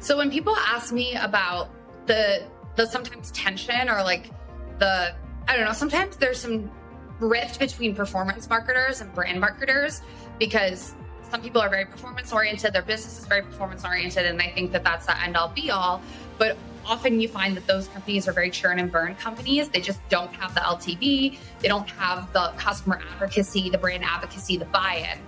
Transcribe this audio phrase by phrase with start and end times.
[0.00, 1.70] So when people ask me about
[2.06, 2.42] the
[2.76, 4.30] the sometimes tension or like
[4.78, 5.14] the
[5.46, 6.70] I don't know, sometimes there's some
[7.18, 10.00] rift between performance marketers and brand marketers
[10.38, 10.94] because
[11.30, 14.72] some people are very performance oriented, their business is very performance oriented, and they think
[14.72, 16.02] that that's the end all be all.
[16.38, 19.68] But often you find that those companies are very churn and burn companies.
[19.68, 24.56] They just don't have the LTV, they don't have the customer advocacy, the brand advocacy,
[24.56, 25.20] the buy in.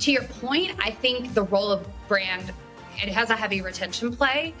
[0.00, 2.52] To your point, I think the role of brand
[3.02, 4.54] it has a heavy retention play.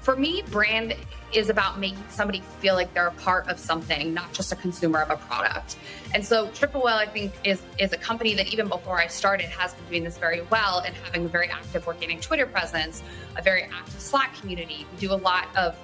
[0.00, 0.96] For me, brand
[1.32, 5.00] is about making somebody feel like they're a part of something, not just a consumer
[5.00, 5.76] of a product.
[6.12, 9.46] And so Triple Whale, I think, is is a company that even before I started
[9.46, 13.02] has been doing this very well and having a very active organic Twitter presence,
[13.36, 14.86] a very active Slack community.
[14.92, 15.76] We do a lot of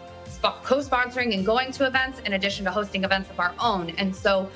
[0.42, 3.90] co-sponsoring and going to events in addition to hosting events of our own.
[3.90, 4.50] And so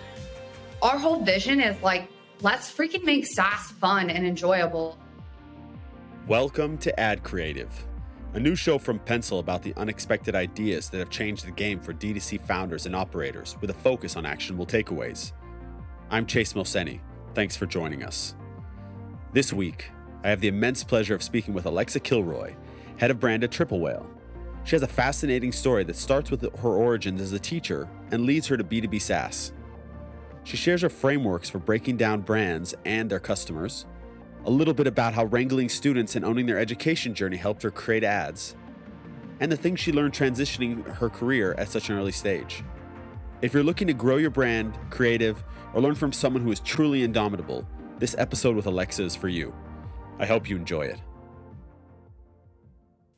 [0.82, 2.08] our whole vision is like,
[2.40, 4.98] let's freaking make SaaS fun and enjoyable.
[6.32, 7.68] Welcome to Ad Creative
[8.32, 11.92] a new show from Pencil about the unexpected ideas that have changed the game for
[11.92, 15.32] D2C founders and operators with a focus on actionable takeaways.
[16.10, 17.00] I'm Chase Mohseni.
[17.34, 18.34] Thanks for joining us.
[19.34, 19.90] This week,
[20.24, 22.54] I have the immense pleasure of speaking with Alexa Kilroy,
[22.96, 24.08] head of brand at Triple Whale.
[24.64, 28.46] She has a fascinating story that starts with her origins as a teacher and leads
[28.46, 29.52] her to B2B SaaS.
[30.44, 33.84] She shares her frameworks for breaking down brands and their customers,
[34.44, 38.04] a little bit about how wrangling students and owning their education journey helped her create
[38.04, 38.56] ads,
[39.40, 42.64] and the things she learned transitioning her career at such an early stage.
[43.40, 45.42] If you're looking to grow your brand, creative,
[45.74, 47.66] or learn from someone who is truly indomitable,
[47.98, 49.54] this episode with Alexa is for you.
[50.18, 51.00] I hope you enjoy it.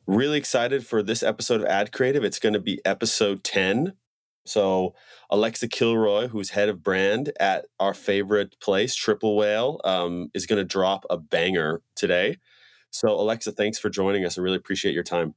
[0.07, 2.23] Really excited for this episode of Ad Creative.
[2.23, 3.93] It's going to be episode 10
[4.45, 4.93] so
[5.29, 10.57] Alexa Kilroy, who's head of brand at our favorite place, Triple Whale, um, is going
[10.57, 12.37] to drop a banger today.
[12.91, 14.37] So Alexa, thanks for joining us.
[14.37, 15.33] I really appreciate your time.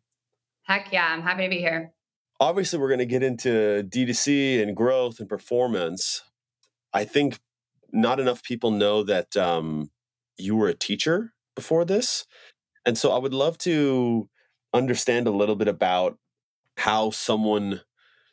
[0.62, 1.92] Heck yeah, I'm happy to be here.
[2.40, 6.22] Obviously, we're going to get into D2C and growth and performance.
[6.92, 7.40] I think
[7.90, 9.90] not enough people know that um,
[10.36, 12.26] you were a teacher before this.
[12.86, 14.28] And so I would love to
[14.72, 16.18] understand a little bit about
[16.76, 17.80] how someone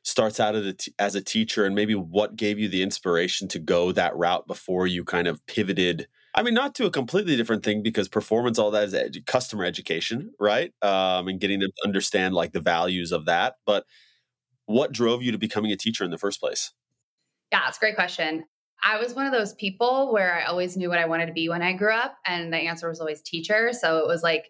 [0.05, 0.55] starts out
[0.99, 4.85] as a, teacher and maybe what gave you the inspiration to go that route before
[4.85, 6.07] you kind of pivoted
[6.37, 10.33] I mean, not to a completely different thing because performance, all that is customer education,
[10.37, 10.73] right?
[10.81, 13.55] Um, and getting to understand like the values of that.
[13.65, 13.85] But
[14.65, 16.73] what drove you to becoming a teacher in the first place?
[17.53, 18.43] Yeah, it's a great question.
[18.83, 21.47] I was one of those people where I always knew what I wanted to be
[21.47, 23.71] when I grew up, and the answer was always teacher.
[23.71, 24.49] So it was like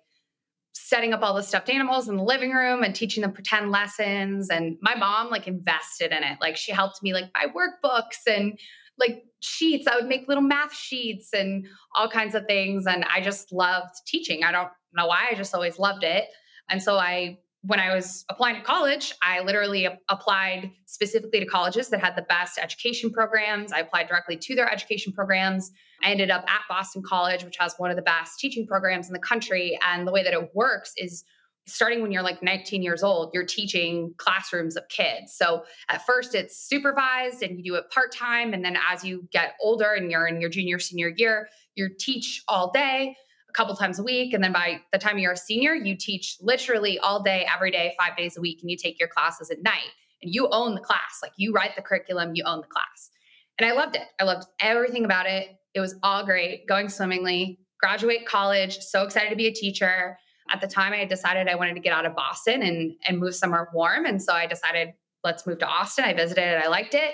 [0.76, 4.50] setting up all the stuffed animals in the living room and teaching them pretend lessons.
[4.50, 6.38] And my mom like invested in it.
[6.42, 8.60] Like she helped me like buy workbooks and
[9.00, 9.88] like sheets.
[9.88, 11.66] I would make little math sheets and
[11.96, 12.86] all kinds of things.
[12.88, 14.44] And i just loved teaching.
[14.44, 16.26] I don't know why i just always loved it.
[16.70, 21.90] And so i when I was applying to college, I literally applied specifically to colleges
[21.90, 23.72] that had the best education programs.
[23.72, 25.72] I applied directly to their education programs.
[26.06, 29.14] I ended up at Boston College, which has one of the best teaching programs in
[29.14, 29.78] the country.
[29.82, 31.24] And the way that it works is
[31.66, 35.34] starting when you're like 19 years old, you're teaching classrooms of kids.
[35.36, 38.54] So at first it's supervised and you do it part time.
[38.54, 42.44] And then as you get older and you're in your junior, senior year, you teach
[42.48, 43.18] all day
[43.50, 44.32] a couple times a week.
[44.34, 47.96] And then by the time you're a senior, you teach literally all day, every day,
[48.00, 49.90] five days a week, and you take your classes at night
[50.22, 51.18] and you own the class.
[51.24, 53.10] Like you write the curriculum, you own the class.
[53.58, 54.04] And I loved it.
[54.20, 55.48] I loved everything about it.
[55.76, 60.18] It was all great, going swimmingly, graduate college, so excited to be a teacher.
[60.52, 63.20] At the time, I had decided I wanted to get out of Boston and, and
[63.20, 64.06] move somewhere warm.
[64.06, 64.94] And so I decided,
[65.24, 66.06] let's move to Austin.
[66.06, 67.14] I visited it, I liked it,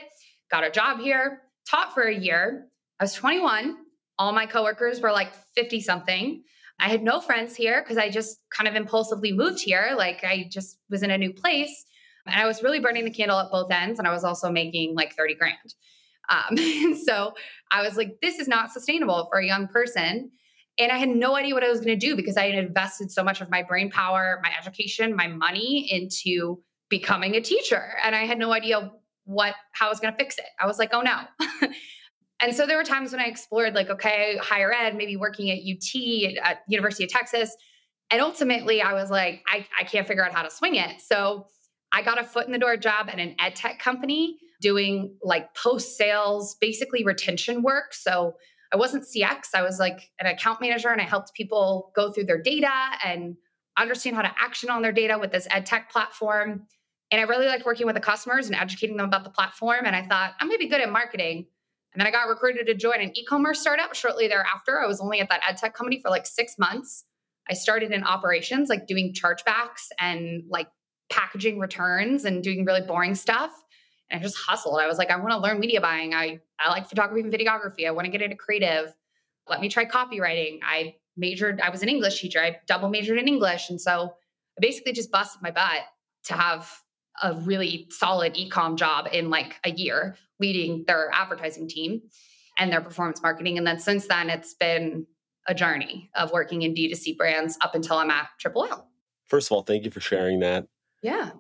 [0.50, 2.67] got a job here, taught for a year.
[3.00, 3.77] I was 21
[4.21, 6.44] all my coworkers were like 50 something.
[6.79, 9.95] I had no friends here because I just kind of impulsively moved here.
[9.97, 11.85] Like I just was in a new place.
[12.27, 13.97] And I was really burning the candle at both ends.
[13.97, 15.73] And I was also making like 30 grand.
[16.31, 17.34] Um, and so
[17.72, 20.31] I was like, this is not sustainable for a young person.
[20.80, 23.12] And I had no idea what I was going to do because I had invested
[23.12, 27.94] so much of my brain power, my education, my money into becoming a teacher.
[28.04, 28.92] And I had no idea
[29.25, 30.45] what how I was going to fix it.
[30.60, 31.19] I was like, oh no.
[32.42, 35.60] And so there were times when I explored, like, okay, higher ed, maybe working at
[35.60, 37.56] UT, at University of Texas.
[38.10, 41.01] And ultimately, I was like, I, I can't figure out how to swing it.
[41.01, 41.45] So
[41.92, 45.54] I got a foot in the door job at an ed tech company doing like
[45.56, 47.94] post sales, basically retention work.
[47.94, 48.36] So
[48.74, 52.25] I wasn't CX, I was like an account manager and I helped people go through
[52.25, 52.72] their data
[53.04, 53.36] and
[53.78, 56.68] understand how to action on their data with this ed tech platform.
[57.12, 59.86] And I really liked working with the customers and educating them about the platform.
[59.86, 61.48] And I thought, I'm maybe good at marketing.
[61.94, 64.80] And then I got recruited to join an e commerce startup shortly thereafter.
[64.81, 67.04] I was only at that ed tech company for like six months.
[67.50, 70.68] I started in operations, like doing chargebacks and like
[71.10, 73.52] packaging returns and doing really boring stuff.
[74.12, 74.80] And I just hustled.
[74.80, 76.13] I was like, I want to learn media buying.
[76.13, 77.88] I, I like photography and videography.
[77.88, 78.94] I want to get into creative.
[79.50, 80.60] Let me try copywriting.
[80.63, 82.40] I majored, I was an English teacher.
[82.40, 83.69] I double majored in English.
[83.69, 84.13] And so
[84.58, 85.84] I basically just busted my butt
[86.25, 86.69] to have
[87.24, 92.02] a really solid ecom job in like a year leading their advertising team
[92.58, 93.58] and their performance marketing.
[93.58, 95.08] And then since then, it's been
[95.48, 98.88] a journey of working in D2C brands up until I'm at Triple Whale.
[99.28, 100.68] First of all, thank you for sharing that.
[101.02, 101.31] Yeah.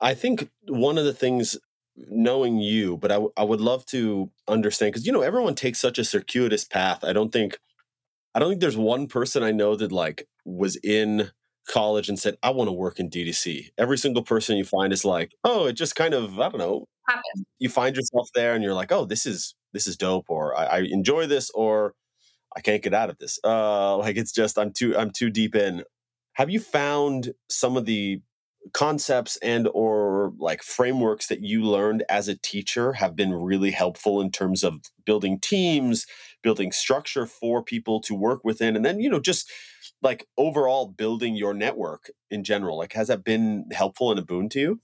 [0.00, 1.56] I think one of the things,
[1.96, 5.80] knowing you, but I, w- I would love to understand because, you know, everyone takes
[5.80, 7.04] such a circuitous path.
[7.04, 7.58] I don't think,
[8.34, 11.30] I don't think there's one person I know that like was in
[11.68, 13.70] college and said, I want to work in D2C.
[13.78, 16.86] Every single person you find is like, oh, it just kind of, I don't know,
[17.58, 20.64] you find yourself there and you're like, oh, this is, this is dope, or I,
[20.64, 21.94] I enjoy this, or
[22.56, 23.38] I can't get out of this.
[23.44, 25.84] Uh, like it's just, I'm too, I'm too deep in.
[26.34, 28.20] Have you found some of the
[28.74, 34.20] concepts and or like frameworks that you learned as a teacher have been really helpful
[34.20, 34.74] in terms of
[35.06, 36.06] building teams
[36.42, 39.50] building structure for people to work within and then you know just
[40.02, 42.78] like overall building your network in general.
[42.78, 44.80] Like has that been helpful and a boon to you?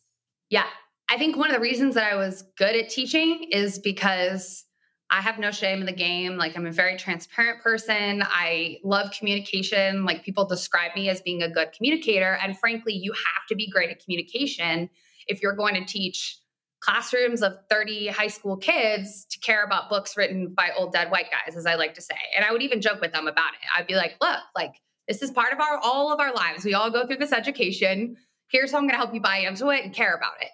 [0.50, 0.66] Yeah.
[1.08, 4.64] I think one of the reasons that i was good at teaching is because
[5.10, 6.36] I have no shame in the game.
[6.36, 8.22] Like, I'm a very transparent person.
[8.24, 10.04] I love communication.
[10.04, 12.38] Like, people describe me as being a good communicator.
[12.42, 14.90] And frankly, you have to be great at communication
[15.28, 16.40] if you're going to teach
[16.80, 21.26] classrooms of 30 high school kids to care about books written by old dead white
[21.30, 22.16] guys, as I like to say.
[22.36, 23.66] And I would even joke with them about it.
[23.76, 24.74] I'd be like, look, like,
[25.08, 26.64] this is part of our all of our lives.
[26.64, 28.16] We all go through this education.
[28.48, 30.50] Here's how I'm going to help you buy into it and care about it.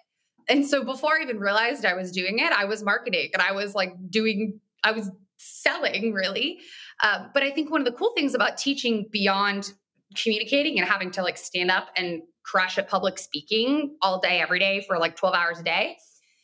[0.49, 3.51] And so before I even realized I was doing it, I was marketing and I
[3.53, 6.59] was like doing, I was selling really.
[7.01, 9.73] Uh, but I think one of the cool things about teaching beyond
[10.15, 14.59] communicating and having to like stand up and crush at public speaking all day, every
[14.59, 15.97] day for like 12 hours a day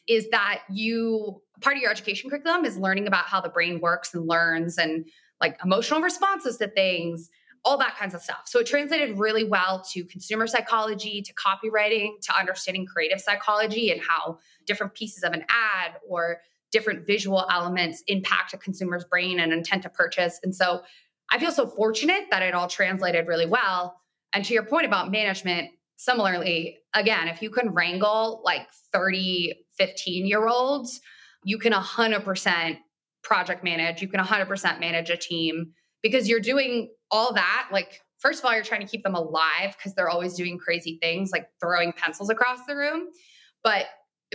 [0.08, 4.14] is that you, part of your education curriculum is learning about how the brain works
[4.14, 5.06] and learns and
[5.40, 7.30] like emotional responses to things
[7.66, 8.42] all that kinds of stuff.
[8.46, 14.02] So it translated really well to consumer psychology, to copywriting, to understanding creative psychology and
[14.02, 16.40] how different pieces of an ad or
[16.72, 20.40] different visual elements impact a consumer's brain and intent to purchase.
[20.44, 20.82] And so
[21.32, 24.00] I feel so fortunate that it all translated really well.
[24.34, 30.26] And to your point about management, similarly, again, if you can wrangle like 30, 15
[30.26, 31.02] year olds,
[31.44, 32.78] you can 100%
[33.24, 38.40] project manage, you can 100% manage a team because you're doing all that, like, first
[38.40, 41.48] of all, you're trying to keep them alive because they're always doing crazy things like
[41.60, 43.08] throwing pencils across the room.
[43.64, 43.88] But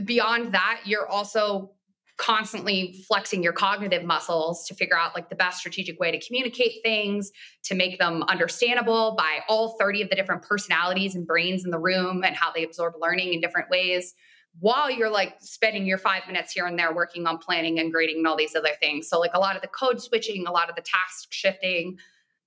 [0.04, 1.70] beyond that, you're also
[2.16, 6.74] constantly flexing your cognitive muscles to figure out like the best strategic way to communicate
[6.84, 7.32] things
[7.64, 11.78] to make them understandable by all 30 of the different personalities and brains in the
[11.78, 14.14] room and how they absorb learning in different ways
[14.60, 18.18] while you're like spending your five minutes here and there working on planning and grading
[18.18, 20.70] and all these other things so like a lot of the code switching a lot
[20.70, 21.98] of the task shifting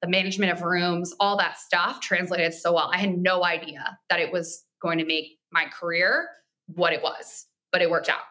[0.01, 2.89] the management of rooms, all that stuff translated so well.
[2.93, 6.27] I had no idea that it was going to make my career
[6.67, 8.21] what it was, but it worked out.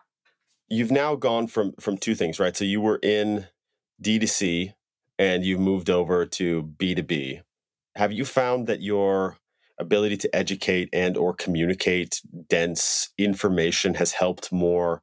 [0.68, 2.56] You've now gone from from two things, right?
[2.56, 3.46] So you were in
[4.02, 4.74] D2C
[5.18, 7.42] and you've moved over to B2B.
[7.94, 9.36] Have you found that your
[9.78, 15.02] ability to educate and or communicate dense information has helped more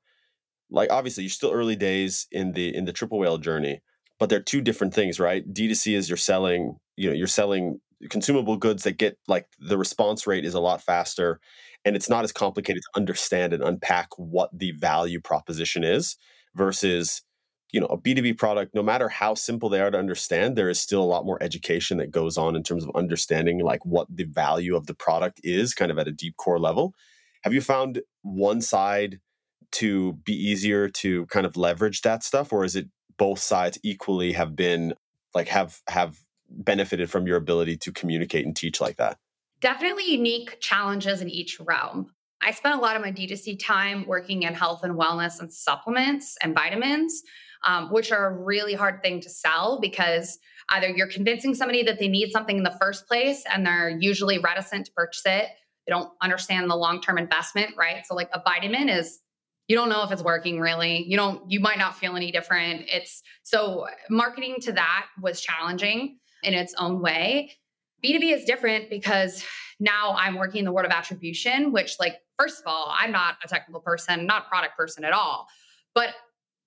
[0.72, 3.82] like obviously you're still early days in the in the triple whale journey
[4.24, 5.44] but they're two different things, right?
[5.54, 10.26] D2C is you're selling, you know, you're selling consumable goods that get like the response
[10.28, 11.40] rate is a lot faster
[11.84, 16.16] and it's not as complicated to understand and unpack what the value proposition is
[16.56, 17.22] versus
[17.74, 20.80] you know a b2b product no matter how simple they are to understand there is
[20.80, 24.24] still a lot more education that goes on in terms of understanding like what the
[24.24, 26.94] value of the product is kind of at a deep core level
[27.44, 29.20] have you found one side
[29.72, 32.88] to be easier to kind of leverage that stuff or is it
[33.18, 34.94] both sides equally have been
[35.34, 36.18] like have have
[36.50, 39.18] benefited from your ability to communicate and teach like that?
[39.60, 42.12] Definitely unique challenges in each realm.
[42.42, 46.38] I spent a lot of my D2C time working in health and wellness and supplements
[46.42, 47.24] and vitamins,
[47.64, 50.40] um, which are a really hard thing to sell because
[50.70, 54.40] either you're convincing somebody that they need something in the first place and they're usually
[54.40, 55.48] reticent to purchase it.
[55.86, 58.06] They don't understand the long term investment, right?
[58.06, 59.20] So, like a vitamin is
[59.68, 62.84] you don't know if it's working really you don't you might not feel any different
[62.92, 67.52] it's so marketing to that was challenging in its own way
[68.04, 69.44] b2b is different because
[69.80, 73.36] now i'm working in the world of attribution which like first of all i'm not
[73.44, 75.48] a technical person not a product person at all
[75.96, 76.10] but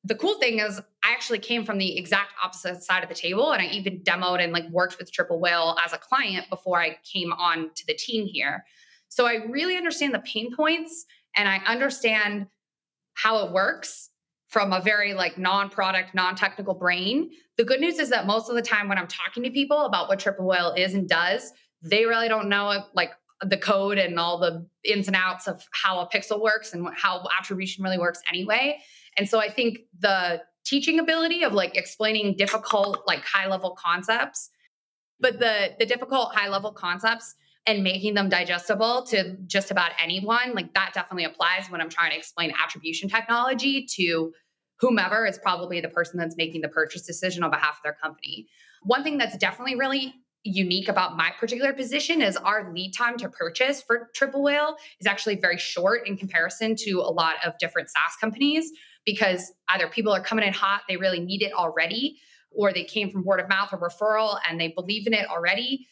[0.06, 3.52] the cool thing is I actually came from the exact opposite side of the table
[3.52, 6.98] and I even demoed and like worked with Triple Whale as a client before I
[7.02, 8.64] came on to the team here.
[9.08, 12.46] So I really understand the pain points and I understand
[13.14, 14.10] how it works
[14.48, 17.30] from a very like non-product, non-technical brain.
[17.56, 20.08] The good news is that most of the time when I'm talking to people about
[20.08, 23.10] what Triple Whale is and does, they really don't know it like
[23.42, 27.26] the code and all the ins and outs of how a pixel works and how
[27.38, 28.78] attribution really works anyway.
[29.16, 34.50] And so I think the teaching ability of like explaining difficult like high level concepts
[35.18, 40.54] but the the difficult high level concepts and making them digestible to just about anyone
[40.54, 44.32] like that definitely applies when i'm trying to explain attribution technology to
[44.80, 48.46] whomever is probably the person that's making the purchase decision on behalf of their company.
[48.82, 53.28] One thing that's definitely really unique about my particular position is our lead time to
[53.28, 57.88] purchase for triple whale is actually very short in comparison to a lot of different
[57.88, 58.70] saas companies
[59.06, 62.18] because either people are coming in hot, they really need it already,
[62.50, 65.86] or they came from word of mouth or referral and they believe in it already,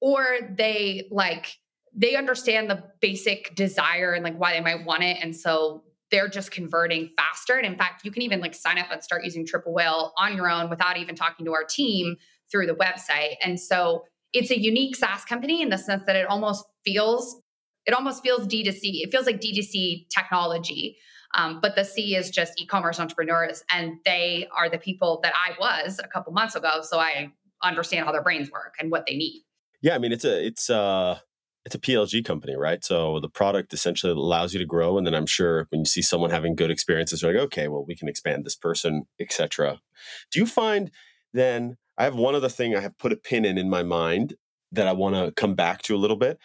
[0.00, 0.24] or
[0.56, 1.58] they like
[1.94, 6.28] they understand the basic desire and like why they might want it and so they're
[6.28, 9.44] just converting faster and in fact you can even like sign up and start using
[9.44, 12.14] triple whale on your own without even talking to our team
[12.48, 16.26] through the website and so it's a unique SaaS company in the sense that it
[16.28, 17.40] almost feels
[17.86, 19.02] it almost feels D2C.
[19.02, 20.98] It feels like D2C technology
[21.34, 25.54] um, but the C is just e-commerce entrepreneurs, and they are the people that I
[25.60, 26.80] was a couple months ago.
[26.82, 27.32] So I
[27.62, 29.44] understand how their brains work and what they need.
[29.82, 31.22] Yeah, I mean it's a it's a
[31.64, 32.82] it's a PLG company, right?
[32.84, 36.02] So the product essentially allows you to grow, and then I'm sure when you see
[36.02, 39.80] someone having good experiences, you're like, okay, well we can expand this person, etc.
[40.30, 40.90] Do you find
[41.32, 41.76] then?
[41.98, 44.34] I have one other thing I have put a pin in in my mind
[44.72, 46.38] that I want to come back to a little bit.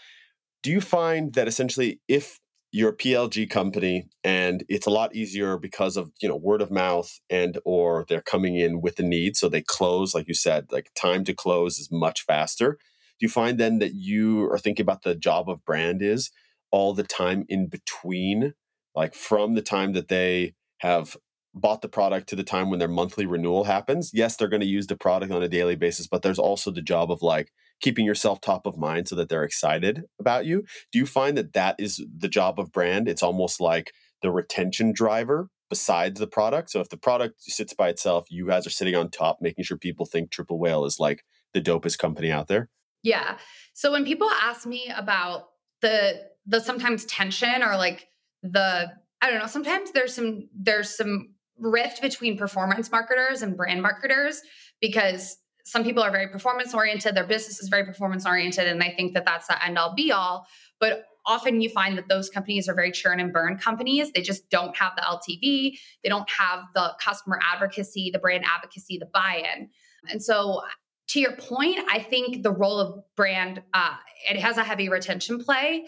[0.63, 2.41] Do you find that essentially if
[2.75, 6.69] you're a PLG company and it's a lot easier because of, you know, word of
[6.69, 9.37] mouth and or they're coming in with the need.
[9.37, 12.71] So they close, like you said, like time to close is much faster.
[12.71, 16.31] Do you find then that you are thinking about the job of brand is
[16.69, 18.55] all the time in between,
[18.93, 21.15] like from the time that they have
[21.53, 24.11] bought the product to the time when their monthly renewal happens?
[24.13, 26.81] Yes, they're going to use the product on a daily basis, but there's also the
[26.81, 30.63] job of like keeping yourself top of mind so that they're excited about you.
[30.91, 33.07] Do you find that that is the job of brand?
[33.07, 33.91] It's almost like
[34.21, 36.69] the retention driver besides the product.
[36.69, 39.77] So if the product sits by itself, you guys are sitting on top, making sure
[39.77, 42.69] people think Triple Whale is like the dopest company out there.
[43.03, 43.37] Yeah.
[43.73, 45.49] So when people ask me about
[45.81, 48.07] the the sometimes tension or like
[48.41, 48.91] the
[49.21, 54.41] I don't know, sometimes there's some there's some rift between performance marketers and brand marketers
[54.81, 58.93] because some people are very performance oriented their business is very performance oriented and i
[58.95, 60.47] think that that's the end all be all.
[60.79, 64.11] But often you find that those companies are very churn and burn companies.
[64.11, 68.97] They just don't have the ltv they don't have the customer advocacy the brand advocacy
[68.97, 69.69] the buy-in.
[70.09, 70.61] And so
[71.07, 73.95] to your point i think the role of brand uh,
[74.29, 75.85] it has a heavy retention play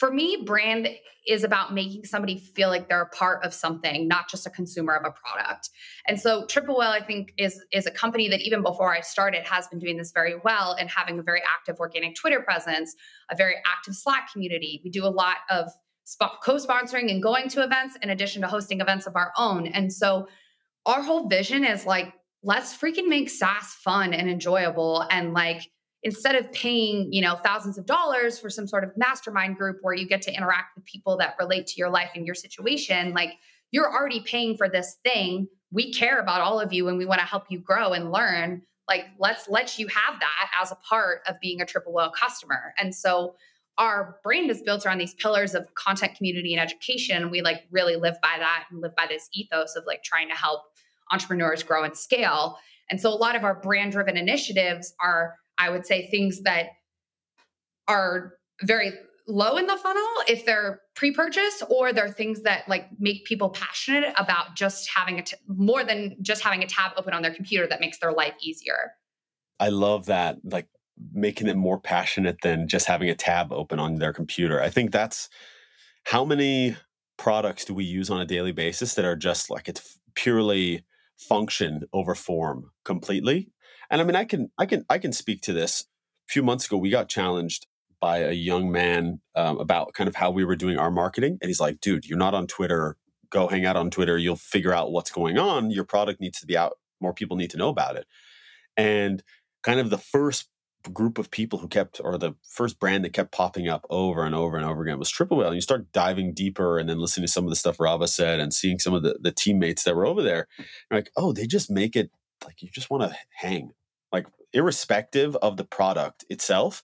[0.00, 0.88] for me, brand
[1.28, 4.94] is about making somebody feel like they're a part of something, not just a consumer
[4.94, 5.68] of a product.
[6.08, 9.46] And so Triple Whale, I think, is is a company that even before I started
[9.46, 12.96] has been doing this very well and having a very active organic Twitter presence,
[13.30, 14.80] a very active Slack community.
[14.82, 15.68] We do a lot of
[16.42, 19.66] co-sponsoring and going to events in addition to hosting events of our own.
[19.66, 20.28] And so
[20.86, 25.60] our whole vision is like, let's freaking make SaaS fun and enjoyable and like
[26.02, 29.94] instead of paying you know thousands of dollars for some sort of mastermind group where
[29.94, 33.34] you get to interact with people that relate to your life and your situation like
[33.70, 35.48] you're already paying for this thing.
[35.72, 38.62] We care about all of you and we want to help you grow and learn.
[38.88, 42.74] Like let's let you have that as a part of being a triple whale customer.
[42.78, 43.36] And so
[43.78, 47.30] our brand is built around these pillars of content community and education.
[47.30, 50.34] We like really live by that and live by this ethos of like trying to
[50.34, 50.62] help
[51.12, 52.58] entrepreneurs grow and scale.
[52.90, 56.68] And so a lot of our brand driven initiatives are I would say things that
[57.86, 58.92] are very
[59.28, 64.12] low in the funnel if they're pre-purchase or they're things that like make people passionate
[64.16, 67.66] about just having a t- more than just having a tab open on their computer
[67.66, 68.92] that makes their life easier.
[69.60, 70.66] I love that like
[71.12, 74.60] making it more passionate than just having a tab open on their computer.
[74.60, 75.28] I think that's
[76.04, 76.76] how many
[77.16, 80.84] products do we use on a daily basis that are just like it's purely
[81.18, 83.52] function over form completely
[83.90, 85.86] and I mean, I can, I can, I can speak to this.
[86.28, 87.66] A few months ago, we got challenged
[88.00, 91.48] by a young man um, about kind of how we were doing our marketing, and
[91.48, 92.96] he's like, "Dude, you're not on Twitter.
[93.30, 94.16] Go hang out on Twitter.
[94.16, 95.70] You'll figure out what's going on.
[95.70, 96.78] Your product needs to be out.
[97.00, 98.06] More people need to know about it."
[98.76, 99.22] And
[99.62, 100.48] kind of the first
[100.94, 104.34] group of people who kept, or the first brand that kept popping up over and
[104.34, 105.48] over and over again was Triple Whale.
[105.48, 108.40] And you start diving deeper and then listening to some of the stuff Rava said
[108.40, 110.46] and seeing some of the, the teammates that were over there.
[110.58, 112.10] You're like, oh, they just make it
[112.44, 113.72] like you just want to hang,
[114.12, 116.82] like irrespective of the product itself,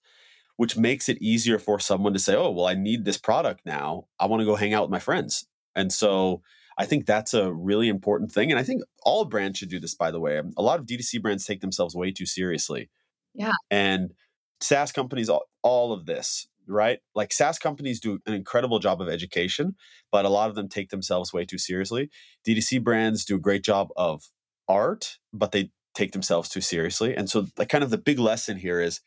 [0.57, 4.07] which makes it easier for someone to say, oh, well, I need this product now.
[4.19, 5.47] I want to go hang out with my friends.
[5.75, 6.43] And so
[6.79, 8.51] I think that's a really important thing.
[8.51, 10.41] And I think all brands should do this, by the way.
[10.57, 12.91] A lot of D2C brands take themselves way too seriously.
[13.35, 13.53] Yeah.
[13.71, 14.13] And
[14.61, 16.99] SaaS companies, all, all of this, right?
[17.15, 19.77] Like SaaS companies do an incredible job of education,
[20.11, 22.11] but a lot of them take themselves way too seriously.
[22.47, 24.25] D2C brands do a great job of
[24.69, 27.17] art, but they take themselves too seriously.
[27.17, 29.01] And so, like, kind of the big lesson here is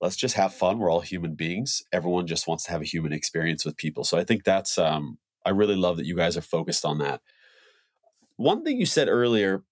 [0.00, 0.78] let's just have fun.
[0.78, 1.82] We're all human beings.
[1.92, 4.04] Everyone just wants to have a human experience with people.
[4.04, 7.20] So I think that's, um, I really love that you guys are focused on that.
[8.36, 9.62] One thing you said earlier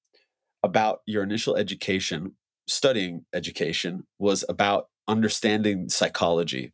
[0.62, 2.32] about your initial education
[2.68, 6.72] studying education was about understanding psychology.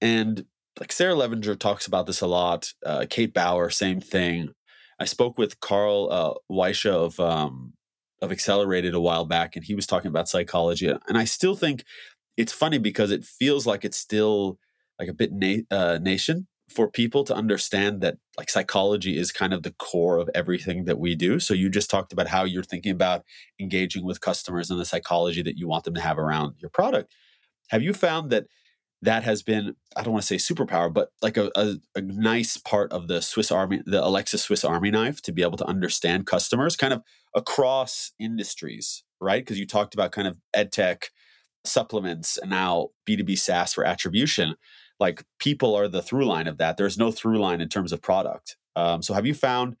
[0.00, 0.44] And
[0.80, 2.72] like Sarah Levinger talks about this a lot.
[2.84, 4.50] Uh, Kate Bauer, same thing.
[5.00, 7.74] I spoke with Carl uh, Weisha of um,
[8.20, 10.88] of Accelerated a while back, and he was talking about psychology.
[10.88, 11.84] And I still think
[12.36, 14.58] it's funny because it feels like it's still
[14.98, 19.54] like a bit na- uh, nation for people to understand that like psychology is kind
[19.54, 21.40] of the core of everything that we do.
[21.40, 23.24] So you just talked about how you're thinking about
[23.58, 27.14] engaging with customers and the psychology that you want them to have around your product.
[27.70, 28.46] Have you found that
[29.02, 32.56] that has been I don't want to say superpower, but like a, a, a nice
[32.56, 36.26] part of the Swiss Army, the Alexa Swiss Army knife to be able to understand
[36.26, 37.02] customers kind of
[37.34, 39.44] across industries, right?
[39.44, 41.10] Because you talked about kind of ed tech
[41.64, 44.54] supplements and now B2B SaaS for attribution
[45.00, 46.76] like people are the through line of that.
[46.76, 48.56] There's no through line in terms of product.
[48.76, 49.76] Um, so have you found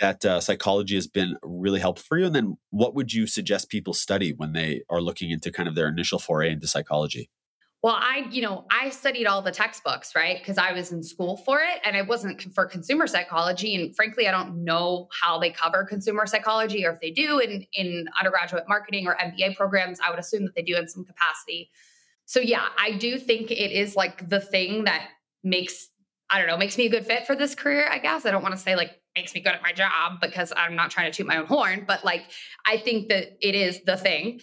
[0.00, 2.26] that uh, psychology has been really helpful for you?
[2.26, 5.74] And then what would you suggest people study when they are looking into kind of
[5.74, 7.30] their initial foray into psychology?
[7.82, 10.38] Well, I, you know, I studied all the textbooks, right?
[10.38, 13.74] Because I was in school for it and I wasn't for consumer psychology.
[13.74, 17.66] And frankly, I don't know how they cover consumer psychology or if they do in,
[17.74, 19.98] in undergraduate marketing or MBA programs.
[19.98, 21.70] I would assume that they do in some capacity.
[22.24, 25.08] So yeah, I do think it is like the thing that
[25.42, 25.88] makes
[26.30, 28.24] I don't know, makes me a good fit for this career, I guess.
[28.24, 30.90] I don't want to say like makes me good at my job because I'm not
[30.90, 32.22] trying to toot my own horn, but like
[32.64, 34.40] I think that it is the thing.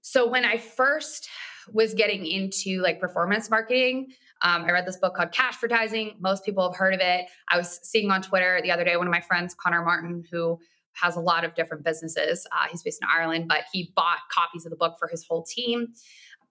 [0.00, 1.28] So when I first
[1.72, 4.08] was getting into like performance marketing,
[4.42, 6.20] um, I read this book called Cash Cashvertising.
[6.20, 7.26] Most people have heard of it.
[7.48, 10.58] I was seeing on Twitter the other day one of my friends, Connor Martin, who
[10.92, 12.46] has a lot of different businesses.
[12.52, 15.42] Uh, he's based in Ireland, but he bought copies of the book for his whole
[15.42, 15.88] team.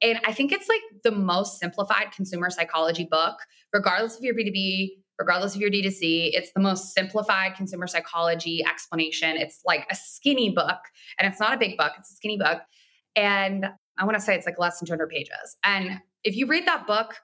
[0.02, 3.36] And I think it's like the most simplified consumer psychology book,
[3.74, 6.32] regardless of your B2B, regardless of your D2C.
[6.34, 9.38] It's the most simplified consumer psychology explanation.
[9.38, 10.80] It's like a skinny book,
[11.18, 12.62] and it's not a big book, it's a skinny book.
[13.16, 15.58] And I want to say it's like less than 200 pages.
[15.64, 17.16] And if you read that book,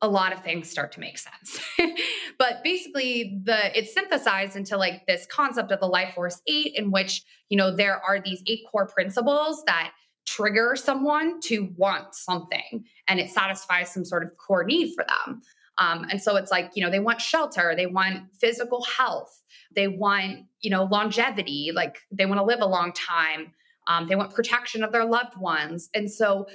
[0.00, 1.60] a lot of things start to make sense.
[2.38, 6.90] but basically the it's synthesized into like this concept of the life force 8 in
[6.90, 9.92] which, you know, there are these eight core principles that
[10.24, 15.40] trigger someone to want something and it satisfies some sort of core need for them.
[15.78, 19.42] Um, and so it's like, you know, they want shelter, they want physical health,
[19.74, 23.52] they want, you know, longevity, like they want to live a long time,
[23.88, 25.88] um, they want protection of their loved ones.
[25.94, 26.46] And so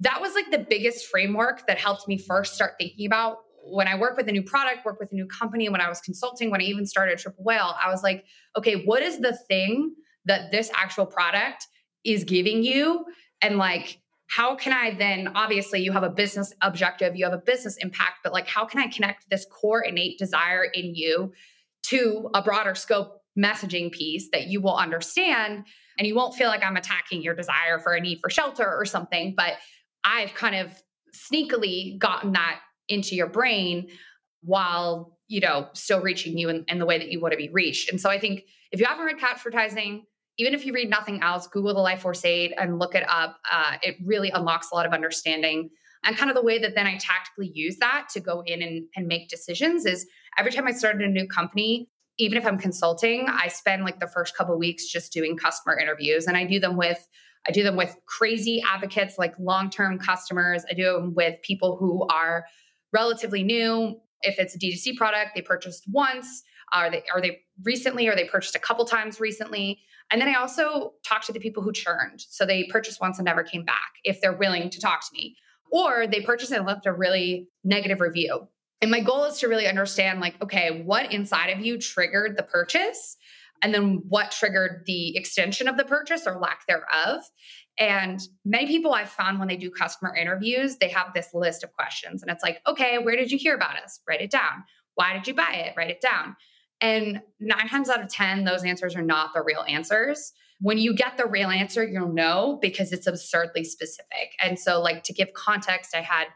[0.00, 3.38] that was like the biggest framework that helped me first start thinking about
[3.70, 6.00] when I work with a new product, work with a new company, when I was
[6.00, 8.24] consulting, when I even started Triple Whale, I was like,
[8.56, 11.66] okay, what is the thing that this actual product
[12.04, 13.04] is giving you
[13.42, 17.42] and like how can i then obviously you have a business objective you have a
[17.44, 21.32] business impact but like how can i connect this core innate desire in you
[21.82, 25.64] to a broader scope messaging piece that you will understand
[25.98, 28.84] and you won't feel like i'm attacking your desire for a need for shelter or
[28.84, 29.54] something but
[30.04, 30.82] i've kind of
[31.14, 33.88] sneakily gotten that into your brain
[34.42, 37.48] while you know still reaching you in, in the way that you want to be
[37.50, 40.02] reached and so i think if you haven't read Cashvertising
[40.38, 43.38] even if you read nothing else, Google the Life Force 8 and look it up.
[43.50, 45.68] Uh, it really unlocks a lot of understanding.
[46.04, 48.86] And kind of the way that then I tactically use that to go in and,
[48.94, 50.06] and make decisions is
[50.38, 54.06] every time I started a new company, even if I'm consulting, I spend like the
[54.06, 56.26] first couple weeks just doing customer interviews.
[56.26, 57.06] And I do them with
[57.46, 60.64] I do them with crazy advocates like long-term customers.
[60.70, 62.44] I do them with people who are
[62.92, 63.98] relatively new.
[64.22, 66.42] If it's a D2C product, they purchased once.
[66.72, 69.80] Are they are they recently or they purchased a couple times recently?
[70.10, 72.20] And then I also talk to the people who churned.
[72.20, 75.36] So they purchased once and never came back if they're willing to talk to me.
[75.70, 78.48] Or they purchased and left a really negative review.
[78.80, 82.42] And my goal is to really understand like, okay, what inside of you triggered the
[82.42, 83.16] purchase?
[83.60, 87.22] And then what triggered the extension of the purchase or lack thereof?
[87.78, 91.72] And many people I've found when they do customer interviews, they have this list of
[91.72, 92.22] questions.
[92.22, 94.00] And it's like, okay, where did you hear about us?
[94.08, 94.64] Write it down.
[94.94, 95.74] Why did you buy it?
[95.76, 96.36] Write it down.
[96.80, 100.32] And nine times out of 10, those answers are not the real answers.
[100.60, 104.32] When you get the real answer, you'll know because it's absurdly specific.
[104.40, 106.26] And so, like, to give context, I had,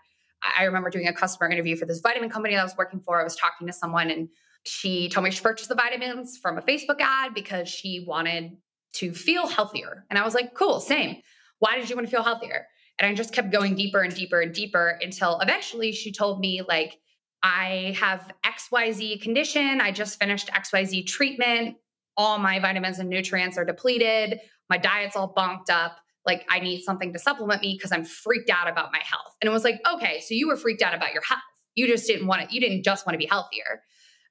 [0.42, 3.20] I remember doing a customer interview for this vitamin company that I was working for.
[3.20, 4.28] I was talking to someone and
[4.64, 8.52] she told me she purchased the vitamins from a Facebook ad because she wanted
[8.94, 10.04] to feel healthier.
[10.10, 11.22] And I was like, cool, same.
[11.58, 12.66] Why did you want to feel healthier?
[12.98, 16.62] And I just kept going deeper and deeper and deeper until eventually she told me,
[16.66, 16.98] like,
[17.42, 19.80] I have XYZ condition.
[19.80, 21.76] I just finished XYZ treatment.
[22.16, 24.38] All my vitamins and nutrients are depleted.
[24.68, 25.96] My diet's all bonked up.
[26.24, 29.34] Like, I need something to supplement me because I'm freaked out about my health.
[29.40, 31.40] And it was like, okay, so you were freaked out about your health.
[31.74, 32.52] You just didn't want it.
[32.52, 33.82] You didn't just want to be healthier.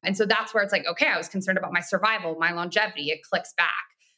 [0.04, 3.10] And so that's where it's like, okay, I was concerned about my survival, my longevity.
[3.10, 3.74] It clicks back.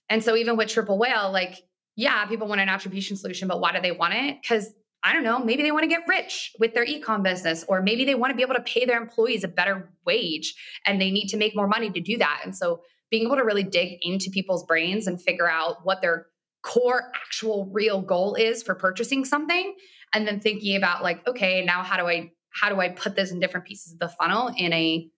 [0.09, 1.55] And so even with Triple Whale, like,
[1.95, 4.37] yeah, people want an attribution solution, but why do they want it?
[4.41, 7.81] Because I don't know, maybe they want to get rich with their ecom business, or
[7.81, 10.55] maybe they want to be able to pay their employees a better wage
[10.85, 12.41] and they need to make more money to do that.
[12.43, 12.81] And so
[13.11, 16.27] being able to really dig into people's brains and figure out what their
[16.63, 19.75] core actual real goal is for purchasing something
[20.13, 23.31] and then thinking about like okay now how do i how do i put this
[23.31, 25.09] in different pieces of the funnel in a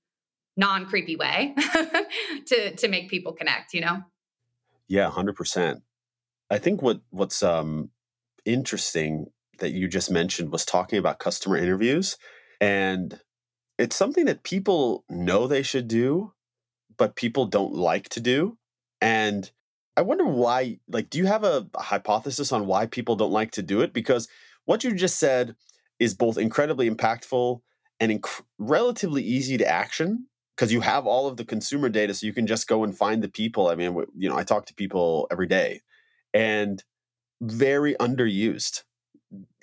[0.57, 1.55] non creepy way
[2.47, 3.73] to to make people connect.
[3.73, 4.03] You know.
[4.87, 5.81] Yeah, hundred percent.
[6.49, 7.89] I think what what's um,
[8.45, 9.27] interesting
[9.59, 12.17] that you just mentioned was talking about customer interviews,
[12.61, 13.19] and
[13.77, 16.33] it's something that people know they should do,
[16.97, 18.57] but people don't like to do.
[19.01, 19.51] And
[19.97, 20.79] I wonder why.
[20.87, 23.93] Like, do you have a, hypothesis on why people don't like to do it?
[23.93, 24.27] Because
[24.65, 25.55] what you just said
[25.99, 27.61] is both incredibly impactful
[27.99, 32.25] and inc- relatively easy to action because you have all of the consumer data so
[32.25, 34.73] you can just go and find the people i mean you know i talk to
[34.73, 35.81] people every day
[36.33, 36.83] and
[37.41, 38.83] very underused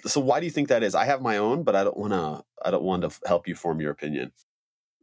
[0.05, 2.13] so why do you think that is i have my own but i don't want
[2.13, 4.33] to i don't want to help you form your opinion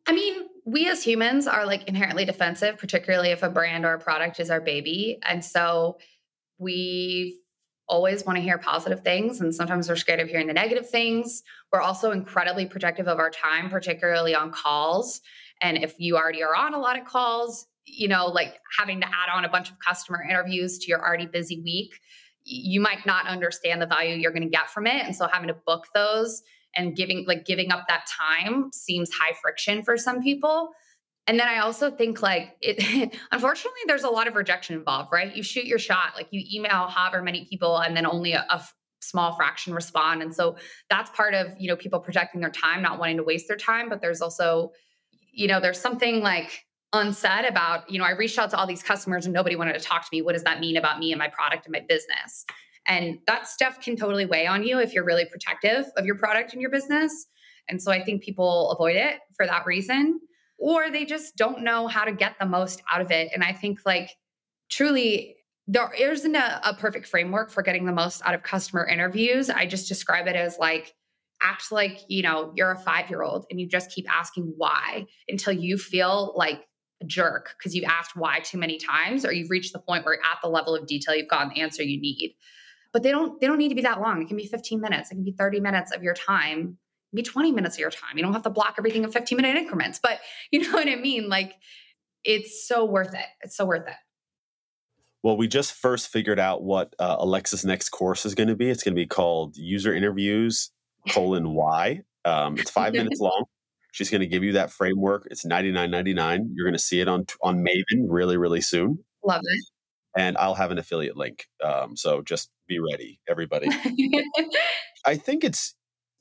[0.07, 3.99] i mean we as humans are like inherently defensive particularly if a brand or a
[3.99, 5.19] product is our baby.
[5.23, 5.97] And so
[6.57, 7.39] we
[7.87, 11.41] always want to hear positive things and sometimes we're scared of hearing the negative things.
[11.71, 15.21] We're also incredibly protective of our time particularly on calls.
[15.61, 19.07] And if you already are on a lot of calls, you know, like having to
[19.07, 21.99] add on a bunch of customer interviews to your already busy week,
[22.43, 25.03] you might not understand the value you're going to get from it.
[25.05, 26.41] And so having to book those
[26.75, 30.69] and giving like giving up that time seems high friction for some people.
[31.27, 35.35] And then I also think like it unfortunately there's a lot of rejection involved, right?
[35.35, 38.63] You shoot your shot, like you email however many people and then only a, a
[39.01, 40.21] small fraction respond.
[40.21, 40.57] And so
[40.89, 43.89] that's part of, you know, people protecting their time, not wanting to waste their time,
[43.89, 44.71] but there's also
[45.31, 48.83] you know, there's something like unsaid about, you know, I reached out to all these
[48.83, 50.21] customers and nobody wanted to talk to me.
[50.21, 52.45] What does that mean about me and my product and my business?
[52.87, 56.53] And that stuff can totally weigh on you if you're really protective of your product
[56.53, 57.27] and your business.
[57.67, 60.19] And so I think people avoid it for that reason,
[60.57, 63.29] or they just don't know how to get the most out of it.
[63.33, 64.09] And I think, like,
[64.69, 65.35] truly,
[65.67, 69.51] there isn't a, a perfect framework for getting the most out of customer interviews.
[69.51, 70.95] I just describe it as like,
[71.41, 75.05] act like, you know, you're a five year old and you just keep asking why
[75.27, 76.65] until you feel like
[77.01, 80.15] a jerk because you've asked why too many times or you've reached the point where
[80.15, 82.35] at the level of detail you've gotten the answer you need.
[82.91, 84.21] But they don't they don't need to be that long.
[84.21, 86.77] It can be 15 minutes, it can be 30 minutes of your time,
[87.13, 88.17] be 20 minutes of your time.
[88.17, 90.19] You don't have to block everything in 15 minute increments, but
[90.51, 91.29] you know what I mean?
[91.29, 91.53] Like
[92.23, 93.25] it's so worth it.
[93.41, 93.95] It's so worth it.
[95.21, 98.69] Well, we just first figured out what uh, Alexa's next course is going to be.
[98.69, 100.71] It's going to be called User Interviews
[101.09, 102.01] colon Y.
[102.25, 103.45] Um, it's five minutes long.
[103.91, 105.27] She's going to give you that framework.
[105.31, 106.51] It's ninety nine ninety nine.
[106.53, 109.03] You're going to see it on on Maven really really soon.
[109.25, 109.65] Love it.
[110.17, 111.47] And I'll have an affiliate link.
[111.63, 113.67] Um, so just be ready, everybody.
[115.05, 115.75] I think it's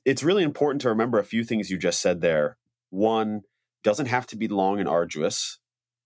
[0.05, 2.57] it's really important to remember a few things you just said there.
[2.89, 3.41] One
[3.83, 5.59] doesn't have to be long and arduous.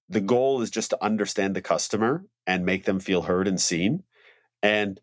[0.10, 4.04] The goal is just to understand the customer and make them feel heard and seen.
[4.62, 5.00] And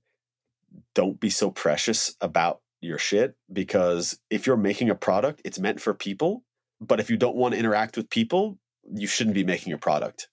[0.95, 5.81] don't be so precious about your shit because if you're making a product, it's meant
[5.81, 6.45] for people.
[6.81, 8.59] But if you don't want to interact with people,
[8.93, 10.29] you shouldn't be making a product.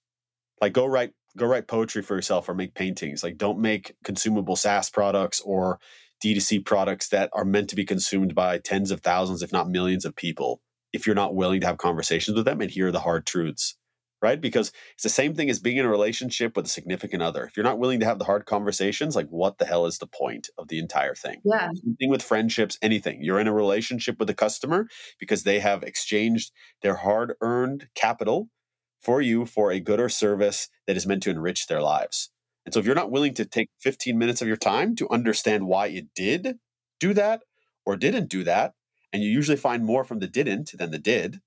[0.62, 3.24] Like go write go write poetry for yourself or make paintings.
[3.24, 5.80] Like don't make consumable SaaS products or
[6.24, 10.06] D2C products that are meant to be consumed by tens of thousands, if not millions
[10.06, 10.62] of people,
[10.94, 13.76] if you're not willing to have conversations with them and hear the hard truths
[14.22, 14.42] right?
[14.42, 17.46] Because it's the same thing as being in a relationship with a significant other.
[17.46, 20.08] If you're not willing to have the hard conversations, like what the hell is the
[20.08, 21.42] point of the entire thing?
[21.44, 21.70] Yeah.
[21.74, 23.22] Same thing with friendships, anything.
[23.22, 24.88] You're in a relationship with a customer
[25.20, 28.50] because they have exchanged their hard earned capital
[29.02, 32.32] for you for a good or service that is meant to enrich their lives.
[32.66, 35.68] And so if you're not willing to take 15 minutes of your time to understand
[35.68, 36.58] why it did
[37.00, 37.44] do that
[37.86, 38.74] or didn't do that,
[39.14, 41.40] and you usually find more from the didn't than the did,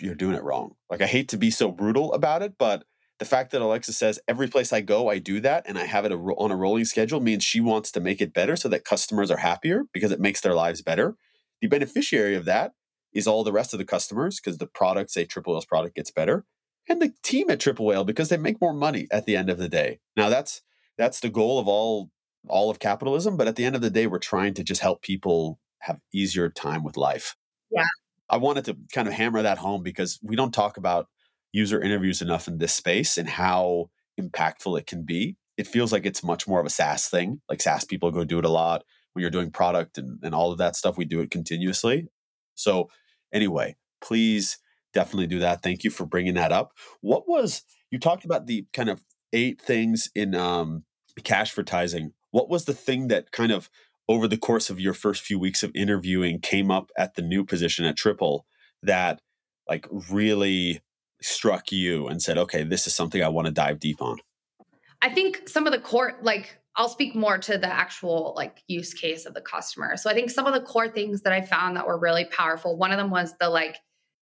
[0.00, 0.74] you're doing it wrong.
[0.90, 2.84] Like I hate to be so brutal about it, but
[3.18, 6.04] the fact that Alexa says every place I go, I do that, and I have
[6.04, 9.30] it on a rolling schedule means she wants to make it better so that customers
[9.30, 11.16] are happier because it makes their lives better.
[11.60, 12.74] The beneficiary of that
[13.12, 16.12] is all the rest of the customers because the product, say Triple Whale's product, gets
[16.12, 16.44] better,
[16.88, 19.58] and the team at Triple Whale because they make more money at the end of
[19.58, 20.00] the day.
[20.16, 20.62] Now that's
[20.96, 22.10] that's the goal of all
[22.48, 25.02] all of capitalism, but at the end of the day, we're trying to just help
[25.02, 27.36] people have easier time with life.
[27.70, 27.84] Yeah.
[28.30, 31.08] I wanted to kind of hammer that home because we don't talk about
[31.52, 35.36] user interviews enough in this space and how impactful it can be.
[35.56, 37.40] It feels like it's much more of a SaaS thing.
[37.48, 38.84] Like SaaS people go do it a lot.
[39.12, 42.08] When you're doing product and, and all of that stuff, we do it continuously.
[42.54, 42.90] So,
[43.32, 44.58] anyway, please
[44.98, 45.62] definitely do that.
[45.62, 46.72] Thank you for bringing that up.
[47.02, 50.82] What was, you talked about the kind of eight things in um,
[51.20, 52.12] Cashvertising.
[52.32, 53.70] What was the thing that kind of
[54.08, 57.44] over the course of your first few weeks of interviewing came up at the new
[57.44, 58.44] position at Triple
[58.82, 59.20] that
[59.68, 60.80] like really
[61.22, 64.18] struck you and said, okay, this is something I want to dive deep on?
[65.00, 68.94] I think some of the core, like, I'll speak more to the actual like use
[68.94, 69.96] case of the customer.
[69.96, 72.76] So I think some of the core things that I found that were really powerful.
[72.76, 73.76] One of them was the like,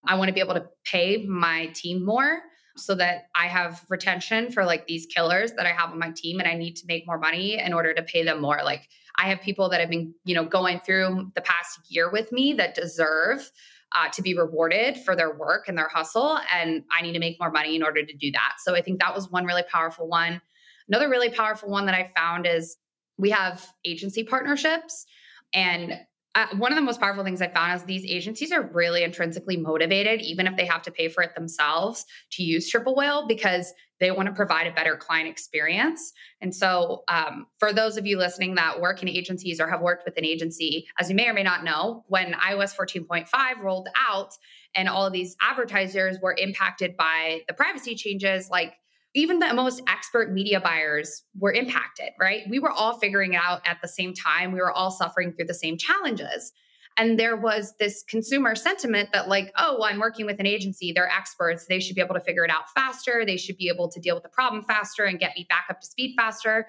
[0.07, 2.40] I want to be able to pay my team more
[2.77, 6.40] so that I have retention for like these killers that I have on my team
[6.40, 8.61] and I need to make more money in order to pay them more.
[8.62, 12.33] Like I have people that have been, you know, going through the past year with
[12.33, 13.51] me that deserve
[13.92, 16.38] uh, to be rewarded for their work and their hustle.
[16.53, 18.57] And I need to make more money in order to do that.
[18.62, 20.42] So I think that was one really powerful one.
[20.88, 22.77] Another really powerful one that I found is
[23.16, 25.07] we have agency partnerships.
[25.55, 25.99] And
[26.37, 29.57] uh, one of the most powerful things I found is these agencies are really intrinsically
[29.57, 33.72] motivated, even if they have to pay for it themselves, to use Triple Whale because
[34.01, 36.12] they want to provide a better client experience.
[36.42, 40.05] And so, um, for those of you listening that work in agencies or have worked
[40.05, 44.35] with an agency, as you may or may not know, when iOS 14.5 rolled out
[44.75, 48.75] and all of these advertisers were impacted by the privacy changes, like
[49.14, 52.42] even the most expert media buyers were impacted, right?
[52.51, 54.53] We were all figuring it out at the same time.
[54.53, 56.53] We were all suffering through the same challenges.
[56.99, 60.92] And there was this consumer sentiment that, like, oh, well, I'm working with an agency,
[60.92, 61.66] they're experts.
[61.66, 63.25] They should be able to figure it out faster.
[63.27, 65.81] They should be able to deal with the problem faster and get me back up
[65.81, 66.66] to speed faster.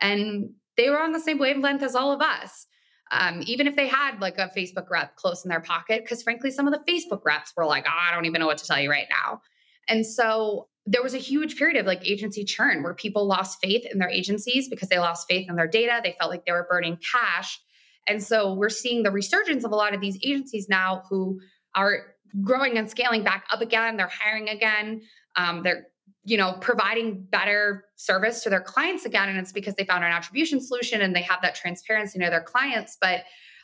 [0.00, 2.66] And they were on the same wavelength as all of us.
[3.10, 6.50] Um, even if they had like a Facebook rep close in their pocket, because frankly,
[6.50, 8.80] some of the Facebook reps were like, oh, I don't even know what to tell
[8.80, 9.42] you right now.
[9.88, 13.84] And so there was a huge period of like agency churn where people lost faith
[13.90, 16.00] in their agencies because they lost faith in their data.
[16.02, 17.60] They felt like they were burning cash.
[18.06, 21.40] And so we're seeing the resurgence of a lot of these agencies now who
[21.74, 23.96] are growing and scaling back up again.
[23.96, 25.02] They're hiring again.
[25.34, 25.86] Um, they're
[26.26, 30.10] you know providing better service to their clients again and it's because they found an
[30.10, 33.20] attribution solution and they have that transparency to their clients but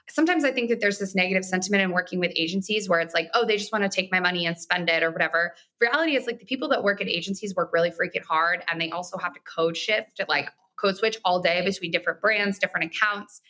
[0.09, 3.31] sometimes I think that there's this negative sentiment in working with agencies where it's like,
[3.35, 5.55] oh, they just want to take my money and spend it or whatever.
[5.81, 8.91] reality is like the people that work at agencies work really freaking hard and they
[8.91, 10.49] also have to code shift, like
[10.81, 13.41] code switch all day between different brands, different accounts.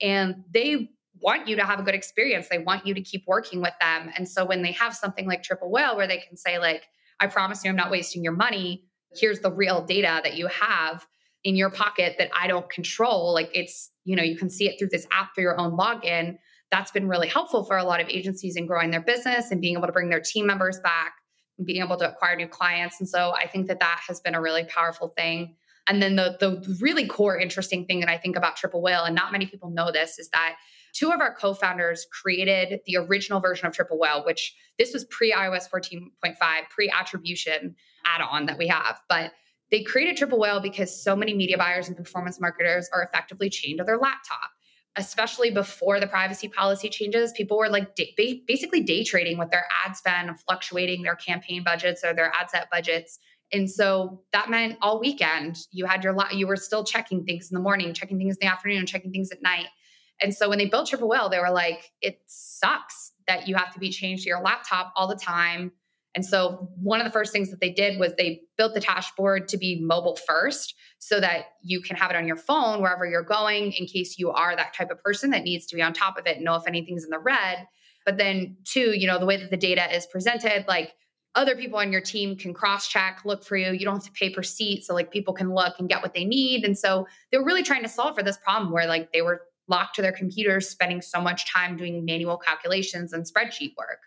[0.00, 0.90] And they
[1.20, 2.48] want you to have a good experience.
[2.48, 4.10] They want you to keep working with them.
[4.16, 6.84] And so when they have something like Triple Whale where they can say, like,
[7.20, 8.84] I promise you I'm not wasting your money.
[9.16, 11.06] Here's the real data that you have
[11.44, 13.32] in your pocket that I don't control.
[13.32, 16.38] Like it's, you know, you can see it through this app through your own login.
[16.70, 19.76] That's been really helpful for a lot of agencies in growing their business and being
[19.76, 21.14] able to bring their team members back
[21.58, 22.98] and being able to acquire new clients.
[22.98, 25.54] And so I think that that has been a really powerful thing.
[25.86, 29.14] And then the the really core interesting thing that I think about Triple Whale, and
[29.14, 30.56] not many people know this, is that
[30.94, 35.32] two of our co-founders created the original version of Triple Whale, which this was pre
[35.32, 36.34] iOS 14.5,
[36.70, 37.76] pre attribution
[38.06, 38.98] add-on that we have.
[39.10, 39.32] But
[39.74, 43.78] they created Triple Whale because so many media buyers and performance marketers are effectively chained
[43.78, 44.52] to their laptop.
[44.94, 49.66] Especially before the privacy policy changes, people were like day, basically day trading with their
[49.84, 53.18] ad spend, fluctuating their campaign budgets or their ad set budgets.
[53.52, 57.50] And so that meant all weekend you had your la- you were still checking things
[57.50, 59.66] in the morning, checking things in the afternoon, checking things at night.
[60.22, 63.72] And so when they built Triple Whale, they were like, it sucks that you have
[63.72, 65.72] to be changed to your laptop all the time
[66.14, 69.48] and so one of the first things that they did was they built the dashboard
[69.48, 73.22] to be mobile first so that you can have it on your phone wherever you're
[73.22, 76.16] going in case you are that type of person that needs to be on top
[76.16, 77.66] of it and know if anything's in the red.
[78.06, 80.92] But then two, you know, the way that the data is presented, like
[81.34, 83.72] other people on your team can cross check, look for you.
[83.72, 84.84] You don't have to pay per seat.
[84.84, 86.64] So like people can look and get what they need.
[86.64, 89.42] And so they were really trying to solve for this problem where like they were
[89.66, 93.98] locked to their computers, spending so much time doing manual calculations and spreadsheet work.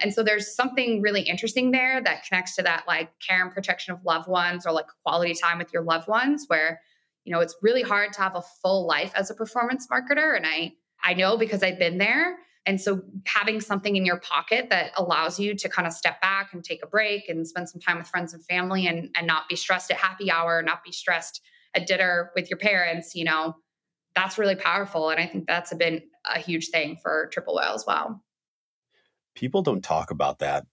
[0.00, 3.94] And so there's something really interesting there that connects to that like care and protection
[3.94, 6.80] of loved ones or like quality time with your loved ones where
[7.24, 10.36] you know, it's really hard to have a full life as a performance marketer.
[10.36, 12.36] And I, I know because I've been there.
[12.66, 16.52] And so having something in your pocket that allows you to kind of step back
[16.52, 19.48] and take a break and spend some time with friends and family and, and not
[19.48, 21.42] be stressed at happy hour, not be stressed
[21.74, 23.54] at dinner with your parents, you know,
[24.14, 25.10] that's really powerful.
[25.10, 26.02] And I think that's been
[26.32, 28.22] a huge thing for Triple Whale as well.
[29.34, 30.66] People don't talk about that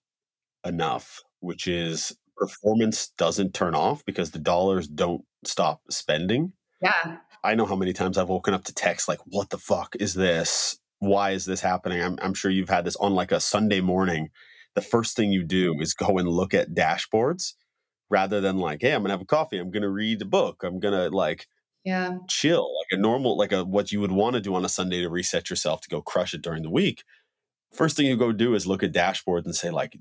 [0.65, 6.53] enough, which is performance doesn't turn off because the dollars don't stop spending.
[6.81, 7.17] Yeah.
[7.43, 10.13] I know how many times I've woken up to text like, what the fuck is
[10.13, 10.79] this?
[10.99, 12.01] Why is this happening?
[12.01, 14.29] I'm, I'm sure you've had this on like a Sunday morning.
[14.75, 17.53] The first thing you do is go and look at dashboards
[18.09, 19.57] rather than like, hey, I'm gonna have a coffee.
[19.57, 20.63] I'm gonna read a book.
[20.63, 21.47] I'm gonna like
[21.83, 24.69] yeah chill like a normal like a what you would want to do on a
[24.69, 27.03] Sunday to reset yourself to go crush it during the week.
[27.73, 29.97] First thing you go do is look at dashboards and say like,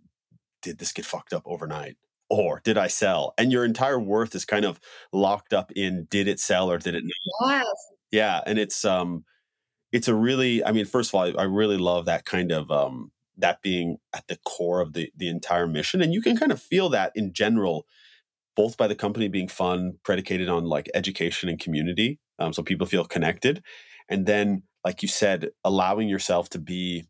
[0.62, 1.96] did this get fucked up overnight?
[2.30, 3.34] or did I sell?
[3.36, 4.80] And your entire worth is kind of
[5.12, 7.04] locked up in did it sell or did it
[7.40, 7.50] not?
[7.50, 7.66] Yes.
[8.12, 8.40] Yeah.
[8.46, 9.24] And it's um
[9.92, 12.70] it's a really I mean, first of all, I, I really love that kind of
[12.70, 16.00] um that being at the core of the the entire mission.
[16.00, 17.84] And you can kind of feel that in general,
[18.56, 22.20] both by the company being fun, predicated on like education and community.
[22.38, 23.62] Um, so people feel connected.
[24.08, 27.04] And then, like you said, allowing yourself to be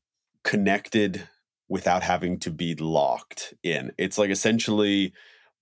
[0.45, 1.29] connected
[1.69, 3.93] without having to be locked in.
[3.97, 5.13] It's like essentially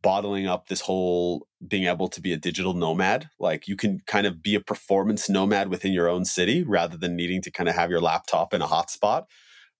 [0.03, 3.29] bottling up this whole being able to be a digital nomad.
[3.39, 7.17] Like you can kind of be a performance nomad within your own city rather than
[7.17, 9.25] needing to kind of have your laptop in a hotspot.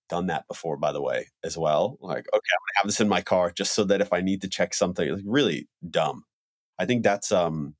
[0.09, 1.97] Done that before, by the way, as well.
[2.01, 4.41] Like, okay, I'm gonna have this in my car just so that if I need
[4.41, 6.23] to check something, like really dumb.
[6.77, 7.75] I think that's um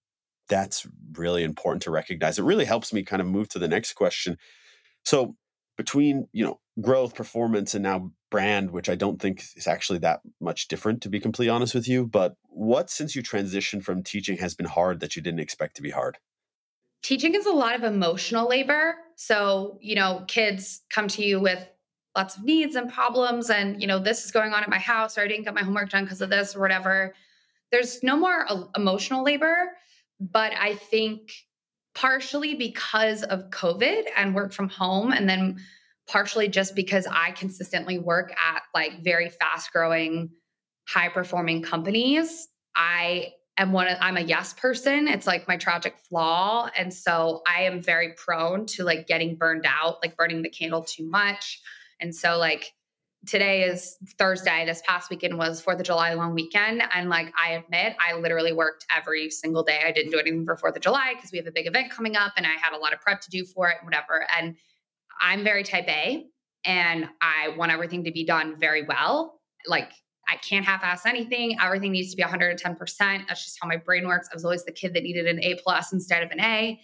[0.48, 2.40] that's really important to recognize.
[2.40, 4.38] It really helps me kind of move to the next question.
[5.04, 5.36] So
[5.80, 10.20] between you know growth performance and now brand which i don't think is actually that
[10.42, 14.38] much different to be completely honest with you but what since you transitioned from teaching
[14.38, 16.18] has been hard that you didn't expect to be hard?
[17.02, 21.66] Teaching is a lot of emotional labor so you know kids come to you with
[22.18, 25.18] lots of needs and problems and you know this is going on at my house
[25.18, 27.16] or i didn't get my homework done because of this or whatever.
[27.72, 29.70] There's no more uh, emotional labor
[30.20, 31.32] but i think
[31.96, 35.60] partially because of COVID and work from home, and then
[36.08, 40.30] partially just because I consistently work at like very fast growing,
[40.88, 42.48] high performing companies.
[42.76, 45.08] I am one of, I'm a yes person.
[45.08, 46.70] It's like my tragic flaw.
[46.76, 50.82] And so I am very prone to like getting burned out, like burning the candle
[50.82, 51.62] too much.
[52.00, 52.72] And so, like,
[53.26, 54.66] today is Thursday.
[54.66, 56.82] This past weekend was Fourth of July long weekend.
[56.94, 59.82] And like I admit, I literally worked every single day.
[59.86, 62.16] I didn't do anything for Fourth of July because we have a big event coming
[62.16, 64.26] up and I had a lot of prep to do for it, whatever.
[64.38, 64.56] And
[65.22, 66.26] I'm very type A
[66.66, 69.42] and I want everything to be done very well.
[69.68, 69.92] Like
[70.30, 71.58] I can't half-ass anything.
[71.62, 72.78] Everything needs to be 110%.
[73.28, 74.30] That's just how my brain works.
[74.32, 76.80] I was always the kid that needed an A plus instead of an A.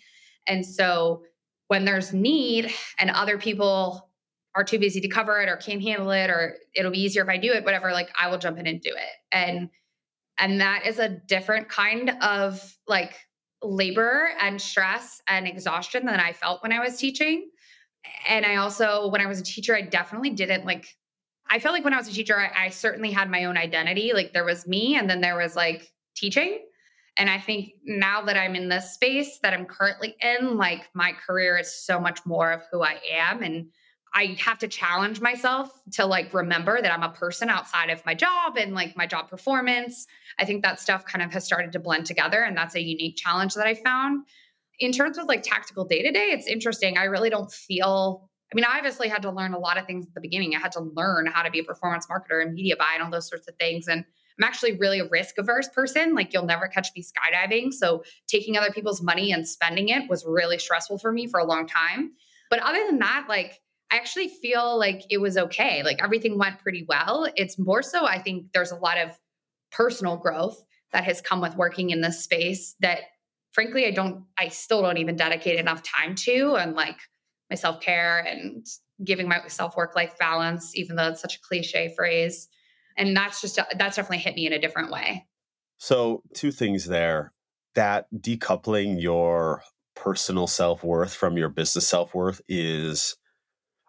[0.47, 1.23] And so
[1.67, 4.09] when there's need and other people
[4.55, 7.29] are too busy to cover it or can't handle it or it'll be easier if
[7.29, 9.15] I do it, whatever, like I will jump in and do it.
[9.31, 9.69] And
[10.37, 13.15] and that is a different kind of like
[13.61, 17.49] labor and stress and exhaustion than I felt when I was teaching.
[18.27, 20.87] And I also, when I was a teacher, I definitely didn't like,
[21.49, 24.11] I felt like when I was a teacher, I, I certainly had my own identity.
[24.13, 26.59] Like there was me, and then there was like teaching.
[27.17, 31.13] And I think now that I'm in this space that I'm currently in, like my
[31.13, 33.41] career is so much more of who I am.
[33.41, 33.67] And
[34.15, 38.15] I have to challenge myself to like remember that I'm a person outside of my
[38.15, 40.07] job and like my job performance.
[40.39, 42.41] I think that stuff kind of has started to blend together.
[42.41, 44.25] And that's a unique challenge that I found.
[44.79, 46.97] In terms of like tactical day to day, it's interesting.
[46.97, 50.07] I really don't feel, I mean, I obviously had to learn a lot of things
[50.07, 50.55] at the beginning.
[50.55, 53.11] I had to learn how to be a performance marketer and media buy and all
[53.11, 53.89] those sorts of things.
[53.89, 54.05] And
[54.39, 56.15] I'm actually really a risk averse person.
[56.15, 57.73] Like you'll never catch me skydiving.
[57.73, 61.45] So taking other people's money and spending it was really stressful for me for a
[61.45, 62.13] long time.
[62.49, 63.59] But other than that, like
[63.91, 65.83] I actually feel like it was okay.
[65.83, 67.27] Like everything went pretty well.
[67.35, 69.11] It's more so, I think there's a lot of
[69.71, 72.99] personal growth that has come with working in this space that
[73.51, 76.97] frankly, I don't, I still don't even dedicate enough time to and like
[77.49, 78.65] my self care and
[79.03, 82.47] giving myself work life balance, even though it's such a cliche phrase.
[82.97, 85.25] And that's just, that's definitely hit me in a different way.
[85.77, 87.33] So, two things there
[87.75, 89.61] that decoupling your
[89.95, 93.15] personal self worth from your business self worth is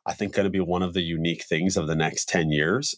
[0.06, 2.94] I think going to be one of the unique things of the next 10 years.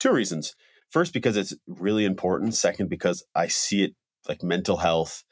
[0.00, 0.56] Two reasons.
[0.90, 2.54] First, because it's really important.
[2.54, 3.94] Second, because I see it
[4.28, 5.22] like mental health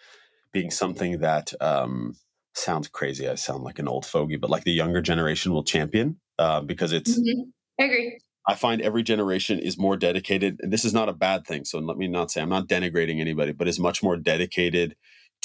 [0.52, 2.14] being something that um,
[2.54, 3.28] sounds crazy.
[3.28, 6.92] I sound like an old fogey, but like the younger generation will champion uh, because
[6.92, 7.18] it's.
[7.18, 7.42] Mm-hmm.
[7.80, 8.18] I agree.
[8.46, 11.64] I find every generation is more dedicated, and this is not a bad thing.
[11.64, 14.96] So let me not say I'm not denigrating anybody, but is much more dedicated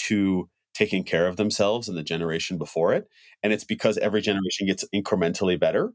[0.07, 0.49] to
[0.79, 3.05] taking care of themselves and the generation before it.
[3.43, 5.91] And it's because every generation gets incrementally better.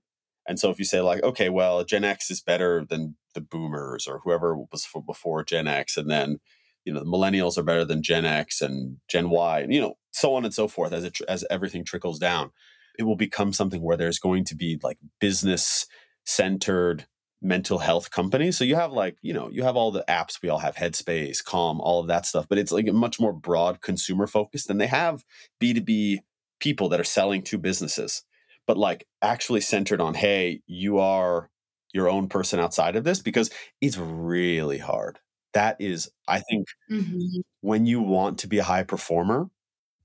[0.46, 4.06] And so if you say like, okay, well, Gen X is better than the boomers
[4.06, 6.38] or whoever was before Gen X, and then
[6.84, 9.94] you know the millennials are better than Gen X and Gen Y, and you know
[10.10, 12.50] so on and so forth as it as everything trickles down,
[12.98, 15.86] it will become something where there's going to be like business
[16.26, 17.06] centered
[17.44, 18.56] mental health companies.
[18.56, 21.44] So you have like, you know, you have all the apps we all have, Headspace,
[21.44, 24.78] Calm, all of that stuff, but it's like a much more broad consumer focused than
[24.78, 25.24] they have
[25.62, 26.18] B2B
[26.58, 28.22] people that are selling to businesses,
[28.66, 31.50] but like actually centered on, hey, you are
[31.92, 35.18] your own person outside of this because it's really hard.
[35.52, 37.40] That is, I think, mm-hmm.
[37.60, 39.48] when you want to be a high performer,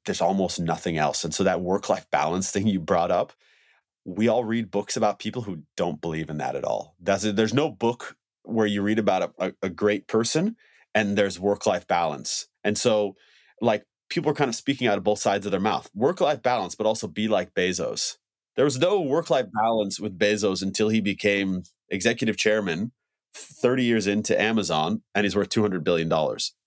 [0.05, 1.23] there's almost nothing else.
[1.23, 3.33] And so that work life balance thing you brought up,
[4.15, 6.95] we all read books about people who don't believe in that at all.
[6.99, 10.55] That's there's no book where you read about a, a great person
[10.95, 12.47] and there's work life balance.
[12.63, 13.15] And so,
[13.61, 16.41] like, people are kind of speaking out of both sides of their mouth work life
[16.41, 18.17] balance, but also be like Bezos.
[18.55, 22.91] There was no work life balance with Bezos until he became executive chairman
[23.33, 26.11] 30 years into Amazon and he's worth $200 billion.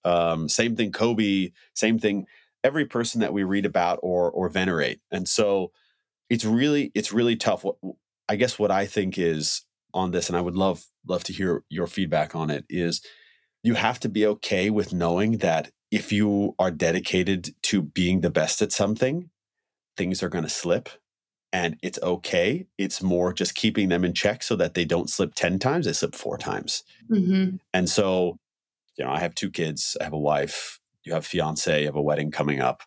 [0.05, 2.26] Um, same thing, Kobe, same thing,
[2.62, 5.01] every person that we read about or, or venerate.
[5.11, 5.72] And so,
[6.33, 7.62] it's really it's really tough.
[7.62, 7.76] What
[8.26, 11.62] I guess what I think is on this, and I would love love to hear
[11.68, 13.03] your feedback on it, is
[13.62, 18.30] you have to be okay with knowing that if you are dedicated to being the
[18.30, 19.28] best at something,
[19.99, 20.89] things are going to slip
[21.53, 22.66] and it's okay.
[22.78, 25.93] It's more just keeping them in check so that they don't slip 10 times, they
[25.93, 26.83] slip four times.
[27.11, 27.57] Mm-hmm.
[27.74, 28.39] And so,
[28.97, 31.95] you know, I have two kids, I have a wife, you have fiance, you have
[31.95, 32.85] a wedding coming up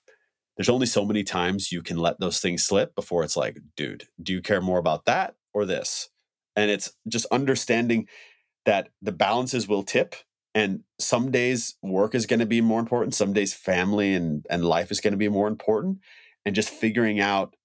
[0.57, 4.07] there's only so many times you can let those things slip before it's like, dude,
[4.21, 6.09] do you care more about that or this?
[6.55, 8.07] And it's just understanding
[8.65, 10.15] that the balances will tip
[10.55, 14.65] and some days work is going to be more important some days family and and
[14.65, 15.99] life is going to be more important
[16.45, 17.55] and just figuring out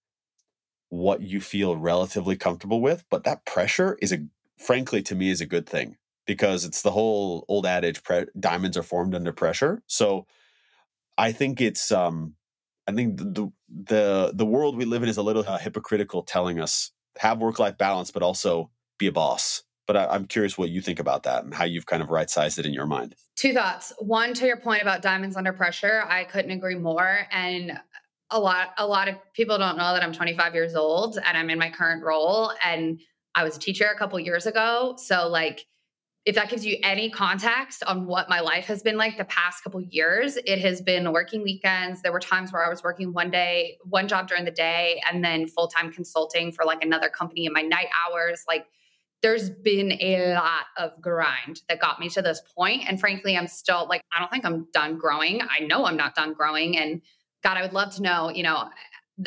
[0.88, 4.18] what you feel relatively comfortable with but that pressure is a
[4.58, 8.76] frankly to me is a good thing because it's the whole old adage pre- diamonds
[8.76, 10.26] are formed under pressure so
[11.16, 12.34] i think it's um
[12.86, 16.60] I think the the the world we live in is a little uh, hypocritical, telling
[16.60, 19.62] us have work life balance, but also be a boss.
[19.86, 22.30] But I, am curious what you think about that and how you've kind of right
[22.30, 23.16] sized it in your mind.
[23.34, 23.92] Two thoughts.
[23.98, 27.26] One, to your point about diamonds under pressure, I couldn't agree more.
[27.32, 27.78] And
[28.30, 31.50] a lot a lot of people don't know that I'm 25 years old and I'm
[31.50, 32.52] in my current role.
[32.64, 33.00] And
[33.34, 35.66] I was a teacher a couple years ago, so like
[36.26, 39.64] if that gives you any context on what my life has been like the past
[39.64, 42.02] couple years, it has been working weekends.
[42.02, 45.24] There were times where I was working one day, one job during the day, and
[45.24, 48.44] then full time consulting for like another company in my night hours.
[48.46, 48.66] Like,
[49.22, 52.84] there's been a lot of grind that got me to this point.
[52.86, 55.40] And frankly, I'm still like, I don't think I'm done growing.
[55.42, 56.78] I know I'm not done growing.
[56.78, 57.02] And
[57.42, 58.68] God, I would love to know, you know,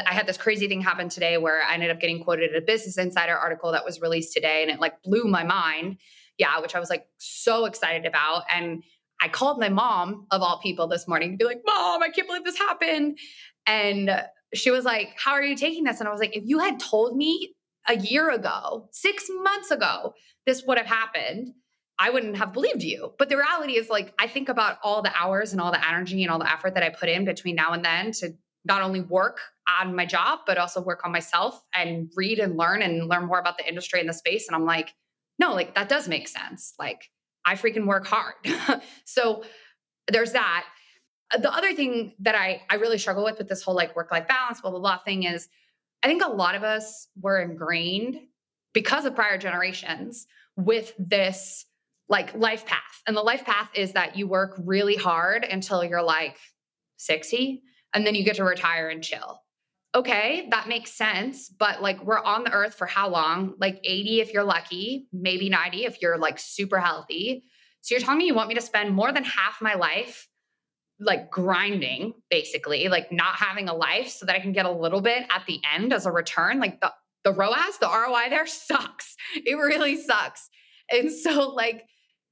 [0.05, 2.65] I had this crazy thing happen today where I ended up getting quoted in a
[2.65, 5.97] Business Insider article that was released today, and it like blew my mind
[6.37, 8.43] yeah, which I was like so excited about.
[8.49, 8.83] And
[9.21, 12.27] I called my mom of all people this morning to be like, Mom, I can't
[12.27, 13.17] believe this happened.
[13.65, 14.11] And
[14.53, 15.99] she was like, How are you taking this?
[15.99, 17.53] And I was like, If you had told me
[17.87, 20.13] a year ago, six months ago,
[20.45, 21.53] this would have happened,
[21.99, 23.13] I wouldn't have believed you.
[23.17, 26.23] But the reality is, like, I think about all the hours and all the energy
[26.23, 28.31] and all the effort that I put in between now and then to
[28.65, 29.39] not only work
[29.79, 33.39] on my job, but also work on myself and read and learn and learn more
[33.39, 34.47] about the industry and the space.
[34.47, 34.93] And I'm like,
[35.39, 36.73] no, like that does make sense.
[36.79, 37.09] Like
[37.45, 38.35] I freaking work hard.
[39.05, 39.43] so
[40.07, 40.65] there's that.
[41.33, 44.11] Uh, the other thing that I I really struggle with with this whole like work
[44.11, 45.47] life balance blah blah blah thing is
[46.03, 48.17] I think a lot of us were ingrained
[48.73, 50.27] because of prior generations
[50.57, 51.65] with this
[52.09, 53.01] like life path.
[53.07, 56.37] And the life path is that you work really hard until you're like
[56.97, 57.61] 60
[57.93, 59.42] and then you get to retire and chill
[59.95, 61.49] okay, that makes sense.
[61.49, 63.53] But like, we're on the earth for how long?
[63.59, 67.43] Like 80 if you're lucky, maybe 90 if you're like super healthy.
[67.81, 70.27] So you're telling me you want me to spend more than half my life
[70.99, 75.01] like grinding, basically, like not having a life so that I can get a little
[75.01, 76.59] bit at the end as a return?
[76.59, 79.15] Like, the, the ROAS, the ROI there sucks.
[79.35, 80.49] It really sucks.
[80.89, 81.83] And so, like,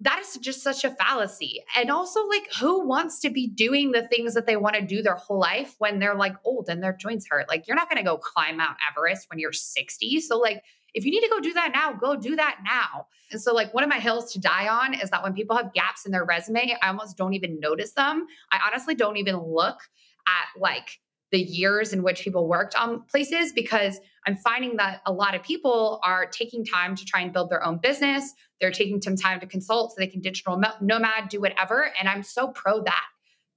[0.01, 1.63] that is just such a fallacy.
[1.75, 5.01] And also, like, who wants to be doing the things that they want to do
[5.01, 7.47] their whole life when they're like old and their joints hurt?
[7.47, 10.19] Like, you're not going to go climb Mount Everest when you're 60.
[10.21, 13.07] So, like, if you need to go do that now, go do that now.
[13.31, 15.73] And so, like, one of my hills to die on is that when people have
[15.73, 18.25] gaps in their resume, I almost don't even notice them.
[18.51, 19.79] I honestly don't even look
[20.27, 20.99] at like
[21.31, 25.41] the years in which people worked on places because I'm finding that a lot of
[25.41, 28.33] people are taking time to try and build their own business.
[28.59, 31.91] They're taking some time to consult so they can digital nomad, do whatever.
[31.99, 33.05] And I'm so pro that.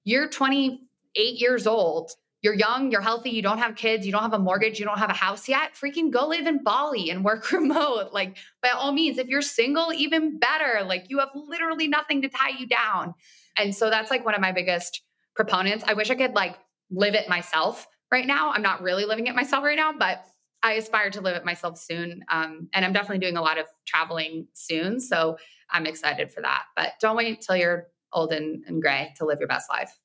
[0.05, 2.13] You're 28 years old.
[2.45, 4.99] you're young, you're healthy, you don't have kids, you don't have a mortgage, you don't
[4.99, 8.11] have a house yet, freaking go live in Bali and work remote.
[8.13, 10.85] Like, by all means, if you're single, even better.
[10.85, 13.15] Like, you have literally nothing to tie you down.
[13.57, 15.01] And so that's like one of my biggest
[15.35, 15.85] proponents.
[15.87, 16.57] I wish I could like
[16.95, 18.53] live it myself right now.
[18.53, 20.25] I'm not really living it myself right now, but
[20.63, 22.25] I aspire to live it myself soon.
[22.31, 25.01] Um, and I'm definitely doing a lot of traveling soon.
[25.01, 25.37] So
[25.71, 26.65] I'm excited for that.
[26.75, 29.99] But don't wait until you're old and, and gray to live your best life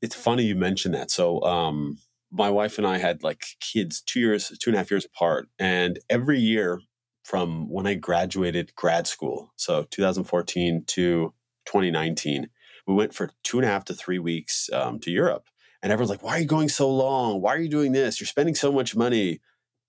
[0.00, 1.10] it's funny you mentioned that.
[1.10, 1.98] So, um,
[2.30, 5.48] my wife and I had like kids two years, two and a half years apart.
[5.58, 6.80] And every year
[7.24, 11.32] from when I graduated grad school, so 2014 to
[11.64, 12.50] 2019,
[12.86, 15.46] we went for two and a half to three weeks um, to Europe.
[15.82, 17.40] And everyone's like, why are you going so long?
[17.40, 18.20] Why are you doing this?
[18.20, 19.40] You're spending so much money.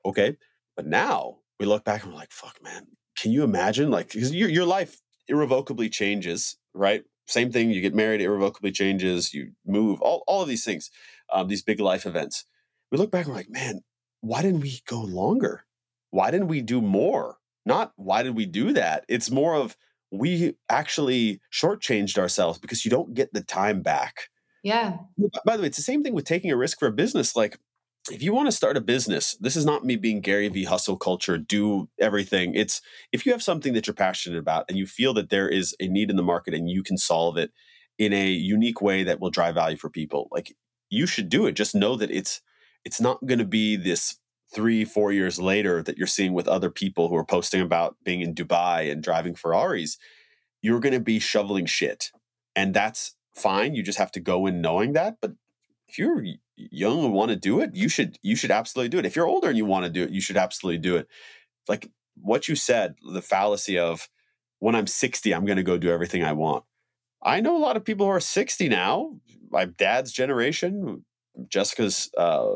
[0.05, 0.37] Okay.
[0.75, 2.87] But now we look back and we're like, fuck, man,
[3.17, 3.89] can you imagine?
[3.89, 7.03] Like, because your, your life irrevocably changes, right?
[7.29, 7.69] same thing.
[7.69, 9.33] You get married, irrevocably changes.
[9.33, 10.01] You move.
[10.01, 10.89] All all of these things,
[11.31, 12.45] um, these big life events.
[12.91, 13.81] We look back and we're like, man,
[14.21, 15.65] why didn't we go longer?
[16.09, 17.37] Why didn't we do more?
[17.65, 19.05] Not why did we do that?
[19.07, 19.77] It's more of
[20.11, 24.29] we actually shortchanged ourselves because you don't get the time back.
[24.63, 24.97] Yeah.
[25.45, 27.35] By the way, it's the same thing with taking a risk for a business.
[27.35, 27.57] Like
[28.11, 30.97] if you want to start a business, this is not me being Gary V hustle
[30.97, 32.55] culture, do everything.
[32.55, 32.81] It's
[33.11, 35.87] if you have something that you're passionate about and you feel that there is a
[35.87, 37.51] need in the market and you can solve it
[37.97, 40.55] in a unique way that will drive value for people, like
[40.89, 41.53] you should do it.
[41.53, 42.41] Just know that it's
[42.85, 44.17] it's not going to be this
[44.53, 48.21] three, four years later that you're seeing with other people who are posting about being
[48.21, 49.97] in Dubai and driving Ferraris.
[50.61, 52.11] You're going to be shoveling shit.
[52.55, 53.75] And that's fine.
[53.75, 55.17] You just have to go in knowing that.
[55.21, 55.33] But
[55.87, 56.23] if you're
[56.55, 59.05] young and want to do it, you should you should absolutely do it.
[59.05, 61.07] If you're older and you want to do it, you should absolutely do it.
[61.67, 64.09] Like what you said, the fallacy of
[64.59, 66.65] when I'm 60, I'm going to go do everything I want.
[67.23, 69.15] I know a lot of people who are 60 now,
[69.49, 71.05] my dad's generation,
[71.47, 72.55] Jessica's uh,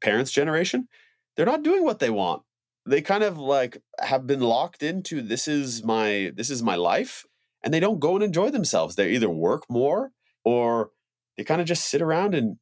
[0.00, 0.88] parents' generation,
[1.36, 2.42] they're not doing what they want.
[2.86, 7.26] They kind of like have been locked into this is my this is my life
[7.62, 8.96] and they don't go and enjoy themselves.
[8.96, 10.12] They either work more
[10.44, 10.90] or
[11.36, 12.56] they kind of just sit around and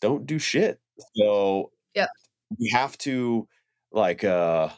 [0.00, 0.80] don't do shit.
[1.16, 2.06] So yeah,
[2.58, 3.48] we have to
[3.92, 4.68] like uh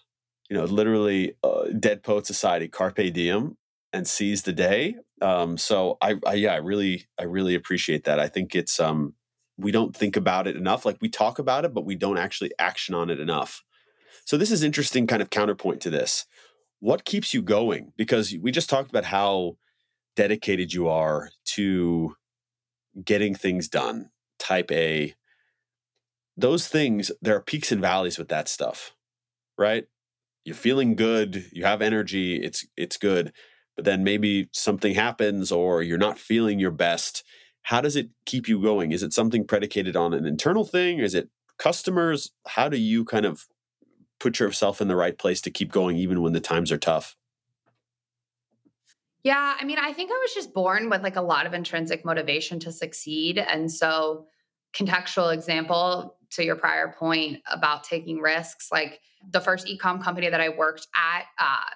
[0.48, 3.56] you know literally uh, dead poet society carpe diem
[3.92, 4.96] and seize the day.
[5.22, 8.20] Um so I, I yeah, I really I really appreciate that.
[8.20, 9.14] I think it's um
[9.58, 10.84] we don't think about it enough.
[10.84, 13.62] Like we talk about it, but we don't actually action on it enough.
[14.24, 16.26] So this is interesting kind of counterpoint to this.
[16.80, 17.92] What keeps you going?
[17.96, 19.56] Because we just talked about how
[20.16, 22.16] dedicated you are to
[23.04, 25.14] getting things done, type A,
[26.36, 28.94] those things, there are peaks and valleys with that stuff,
[29.56, 29.84] right?
[30.44, 33.32] You're feeling good, you have energy, it's it's good,
[33.74, 37.24] but then maybe something happens or you're not feeling your best.
[37.62, 38.92] How does it keep you going?
[38.92, 40.98] Is it something predicated on an internal thing?
[40.98, 42.30] Is it customers?
[42.46, 43.46] How do you kind of
[44.20, 47.16] put yourself in the right place to keep going even when the times are tough?
[49.26, 52.04] Yeah, I mean, I think I was just born with like a lot of intrinsic
[52.04, 53.38] motivation to succeed.
[53.38, 54.26] And so,
[54.72, 60.40] contextual example to your prior point about taking risks, like the first ecom company that
[60.40, 61.70] I worked at, uh,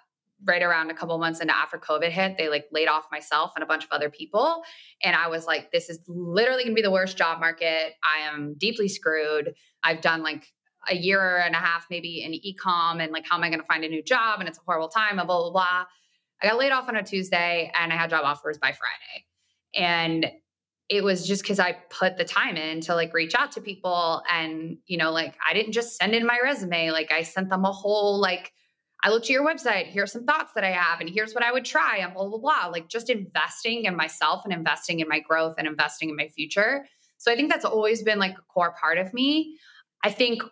[0.45, 3.65] right around a couple months into after COVID hit, they like laid off myself and
[3.65, 4.63] a bunch of other people.
[5.03, 7.95] And I was like, this is literally gonna be the worst job market.
[8.05, 9.55] I am deeply screwed.
[9.83, 10.47] I've done like
[10.89, 13.83] a year and a half maybe in ecom and like how am I gonna find
[13.83, 14.39] a new job?
[14.39, 15.85] And it's a horrible time and blah blah blah.
[16.43, 19.26] I got laid off on a Tuesday and I had job offers by Friday.
[19.74, 20.30] And
[20.88, 24.22] it was just because I put the time in to like reach out to people.
[24.28, 27.64] And, you know, like I didn't just send in my resume, like I sent them
[27.64, 28.53] a whole, like,
[29.03, 31.53] I looked at your website, here's some thoughts that I have, and here's what I
[31.53, 32.66] would try, and blah, blah, blah.
[32.70, 36.84] Like just investing in myself and investing in my growth and investing in my future.
[37.16, 39.57] So I think that's always been like a core part of me.
[40.05, 40.43] I think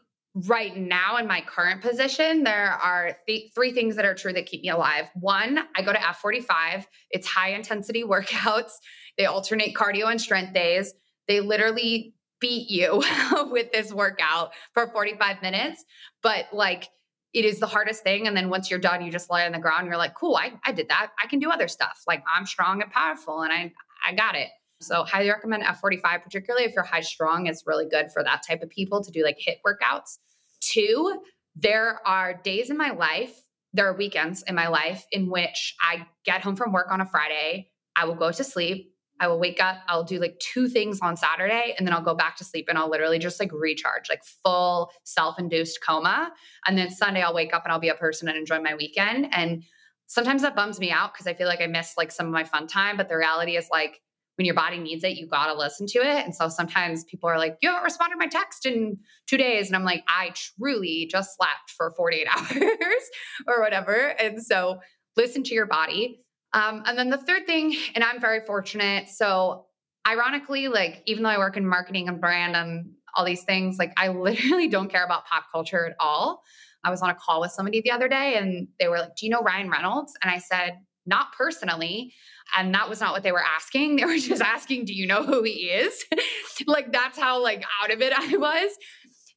[0.46, 4.46] right now in my current position, there are th- three things that are true that
[4.46, 5.08] keep me alive.
[5.14, 6.86] One, I go to F45.
[7.10, 8.72] It's high intensity workouts.
[9.16, 10.94] They alternate cardio and strength days.
[11.26, 13.02] They literally beat you
[13.50, 15.84] with this workout for 45 minutes.
[16.22, 16.88] But like,
[17.34, 18.26] it is the hardest thing.
[18.26, 19.86] And then once you're done, you just lie on the ground.
[19.86, 21.10] you're like, cool, I, I did that.
[21.22, 22.02] I can do other stuff.
[22.06, 23.72] Like I'm strong and powerful and I,
[24.06, 24.48] I got it.
[24.80, 27.46] So highly recommend F45, particularly if you're high strong.
[27.46, 30.18] It's really good for that type of people to do like HIIT workouts.
[30.60, 31.20] Two,
[31.56, 33.40] there are days in my life,
[33.72, 37.06] there are weekends in my life in which I get home from work on a
[37.06, 41.00] Friday, I will go to sleep, I will wake up, I'll do like two things
[41.02, 44.08] on Saturday, and then I'll go back to sleep and I'll literally just like recharge,
[44.08, 46.32] like full self induced coma.
[46.66, 49.28] And then Sunday, I'll wake up and I'll be a person and enjoy my weekend.
[49.32, 49.64] And
[50.06, 52.44] sometimes that bums me out because I feel like I miss like some of my
[52.44, 52.96] fun time.
[52.96, 54.00] But the reality is like,
[54.38, 56.24] when your body needs it, you got to listen to it.
[56.24, 59.66] And so sometimes people are like, you haven't responded to my text in two days.
[59.66, 63.10] And I'm like, I truly just slept for 48 hours
[63.48, 64.14] or whatever.
[64.20, 64.78] And so
[65.16, 66.20] listen to your body.
[66.52, 69.08] Um, and then the third thing, and I'm very fortunate.
[69.08, 69.66] So
[70.06, 73.92] ironically, like even though I work in marketing and brand and all these things, like
[73.96, 76.42] I literally don't care about pop culture at all.
[76.84, 79.26] I was on a call with somebody the other day and they were like, Do
[79.26, 80.12] you know Ryan Reynolds?
[80.22, 80.78] And I said,
[81.08, 82.12] Not personally.
[82.56, 83.96] And that was not what they were asking.
[83.96, 86.04] They were just asking, Do you know who he is?
[86.66, 88.70] like that's how like out of it I was.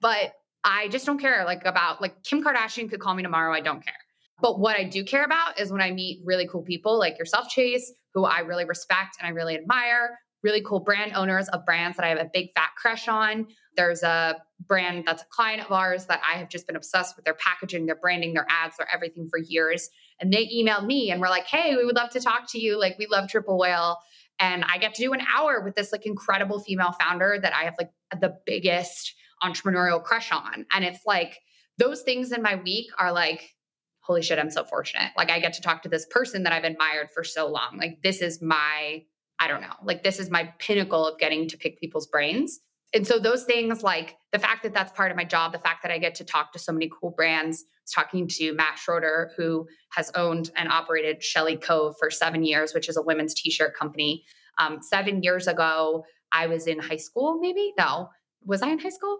[0.01, 3.53] But I just don't care like about like Kim Kardashian could call me tomorrow.
[3.53, 3.93] I don't care.
[4.41, 7.47] But what I do care about is when I meet really cool people like yourself,
[7.47, 11.97] Chase, who I really respect and I really admire, really cool brand owners of brands
[11.97, 13.47] that I have a big fat crush on.
[13.77, 14.35] There's a
[14.67, 17.85] brand that's a client of ours that I have just been obsessed with their packaging,
[17.85, 19.89] their branding, their ads, their everything for years.
[20.21, 22.79] And they emailed me and were like, hey, we would love to talk to you.
[22.79, 23.97] Like, we love Triple Whale.
[24.39, 27.63] And I get to do an hour with this like incredible female founder that I
[27.63, 29.13] have like the biggest
[29.43, 30.65] entrepreneurial crush on.
[30.71, 31.39] And it's like
[31.77, 33.55] those things in my week are like,
[34.01, 35.11] holy shit, I'm so fortunate.
[35.15, 37.77] Like I get to talk to this person that I've admired for so long.
[37.77, 39.03] Like this is my,
[39.39, 42.59] I don't know, like this is my pinnacle of getting to pick people's brains.
[42.93, 45.81] And so those things like the fact that that's part of my job, the fact
[45.83, 47.63] that I get to talk to so many cool brands.
[47.63, 52.43] I was talking to Matt Schroeder, who has owned and operated Shelly Cove for seven
[52.43, 54.25] years, which is a women's t-shirt company.
[54.57, 57.73] Um, seven years ago, I was in high school, maybe?
[57.77, 58.09] No.
[58.45, 59.19] Was I in high school?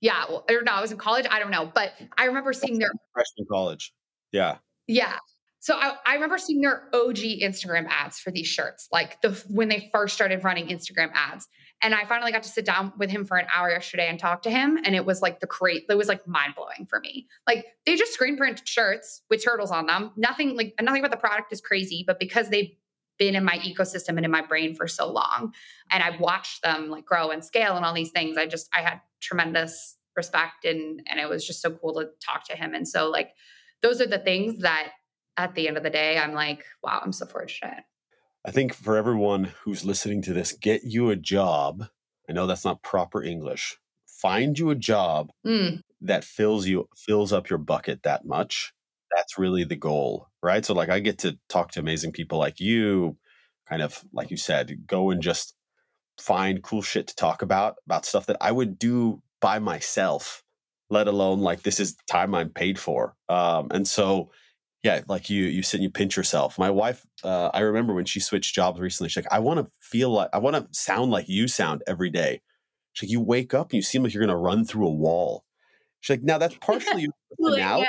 [0.00, 0.24] Yeah.
[0.28, 1.26] Well, or no, I was in college.
[1.30, 1.70] I don't know.
[1.74, 3.92] But I remember seeing their freshman college.
[4.32, 4.58] Yeah.
[4.86, 5.16] Yeah.
[5.60, 9.68] So I, I, remember seeing their OG Instagram ads for these shirts, like the when
[9.68, 11.48] they first started running Instagram ads.
[11.80, 14.42] And I finally got to sit down with him for an hour yesterday and talk
[14.42, 14.78] to him.
[14.84, 17.28] And it was like the create, it was like mind blowing for me.
[17.46, 20.10] Like they just screen print shirts with turtles on them.
[20.16, 22.72] Nothing like nothing about the product is crazy, but because they've
[23.18, 25.52] been in my ecosystem and in my brain for so long,
[25.90, 28.82] and I've watched them like grow and scale and all these things, I just I
[28.82, 32.74] had tremendous respect and and it was just so cool to talk to him.
[32.74, 33.30] And so like
[33.82, 34.90] those are the things that
[35.36, 37.84] at the end of the day, I'm like, wow, I'm so fortunate.
[38.44, 41.86] I think for everyone who's listening to this, get you a job.
[42.28, 43.76] I know that's not proper English.
[44.06, 45.80] Find you a job mm.
[46.00, 48.72] that fills you fills up your bucket that much.
[49.14, 50.64] That's really the goal, right?
[50.64, 53.16] So like I get to talk to amazing people like you,
[53.68, 55.54] kind of like you said, go and just
[56.18, 60.42] find cool shit to talk about about stuff that I would do by myself
[60.90, 63.14] let alone like this is time I'm paid for.
[63.28, 64.30] Um, and so,
[64.82, 66.58] yeah, like you, you sit and you pinch yourself.
[66.58, 69.70] My wife, uh, I remember when she switched jobs recently, she's like, I want to
[69.80, 72.42] feel like, I want to sound like you sound every day.
[72.92, 74.92] She's like, you wake up and you seem like you're going to run through a
[74.92, 75.44] wall.
[76.00, 77.88] She's like, now that's partially your personality.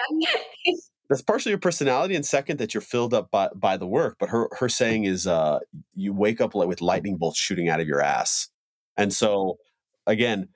[1.09, 4.17] that's partially your personality, and second, that you're filled up by, by the work.
[4.19, 5.59] But her her saying is, uh,
[5.93, 8.49] you wake up like with lightning bolts shooting out of your ass.
[8.97, 9.57] And so,
[10.07, 10.49] again,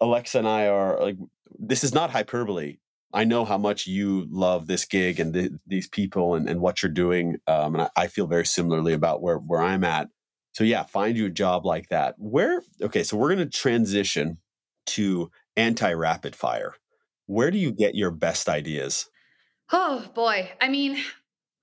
[0.00, 1.16] Alexa and I are like
[1.58, 2.78] this is not hyperbole.
[3.12, 6.82] I know how much you love this gig and the, these people and, and what
[6.82, 7.36] you're doing.
[7.46, 10.08] Um, and I, I, feel very similarly about where, where I'm at.
[10.52, 12.14] So, yeah, find you a job like that.
[12.18, 14.38] Where, okay, so we're going to transition
[14.86, 16.74] to anti rapid fire.
[17.26, 19.08] Where do you get your best ideas?
[19.72, 20.50] Oh, boy.
[20.60, 20.98] I mean,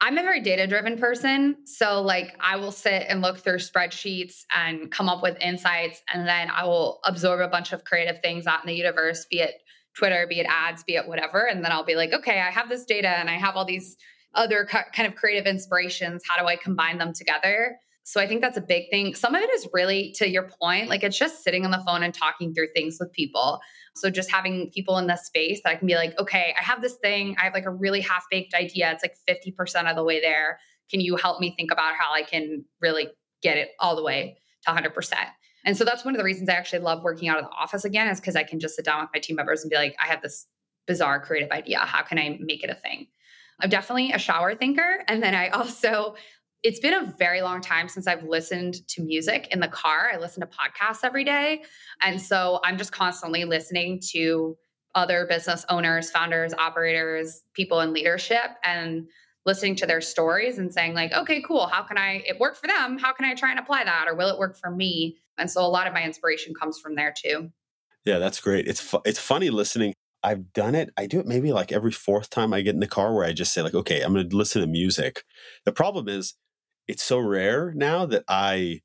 [0.01, 1.57] I'm a very data driven person.
[1.65, 6.27] So, like, I will sit and look through spreadsheets and come up with insights, and
[6.27, 9.55] then I will absorb a bunch of creative things out in the universe, be it
[9.95, 11.47] Twitter, be it ads, be it whatever.
[11.47, 13.97] And then I'll be like, okay, I have this data and I have all these
[14.35, 16.23] other kind of creative inspirations.
[16.27, 17.77] How do I combine them together?
[18.03, 19.13] So I think that's a big thing.
[19.13, 22.01] Some of it is really to your point, like it's just sitting on the phone
[22.01, 23.59] and talking through things with people.
[23.95, 26.81] So just having people in the space that I can be like, okay, I have
[26.81, 27.35] this thing.
[27.39, 28.91] I have like a really half baked idea.
[28.91, 30.59] It's like 50% of the way there.
[30.89, 33.09] Can you help me think about how I can really
[33.43, 35.13] get it all the way to 100%?
[35.65, 37.85] And so that's one of the reasons I actually love working out of the office
[37.85, 39.95] again, is because I can just sit down with my team members and be like,
[40.01, 40.47] I have this
[40.87, 41.79] bizarre creative idea.
[41.79, 43.07] How can I make it a thing?
[43.59, 45.03] I'm definitely a shower thinker.
[45.07, 46.15] And then I also,
[46.63, 50.09] it's been a very long time since I've listened to music in the car.
[50.13, 51.63] I listen to podcasts every day.
[52.01, 54.57] And so I'm just constantly listening to
[54.95, 58.51] other business owners, founders, operators, people in leadership.
[58.63, 59.07] And
[59.45, 62.67] listening to their stories and saying like okay cool how can i it worked for
[62.67, 65.49] them how can i try and apply that or will it work for me and
[65.49, 67.51] so a lot of my inspiration comes from there too.
[68.05, 68.67] Yeah that's great.
[68.67, 69.93] It's fu- it's funny listening.
[70.21, 72.87] I've done it i do it maybe like every fourth time i get in the
[72.87, 75.23] car where i just say like okay i'm going to listen to music.
[75.65, 76.33] The problem is
[76.87, 78.81] it's so rare now that i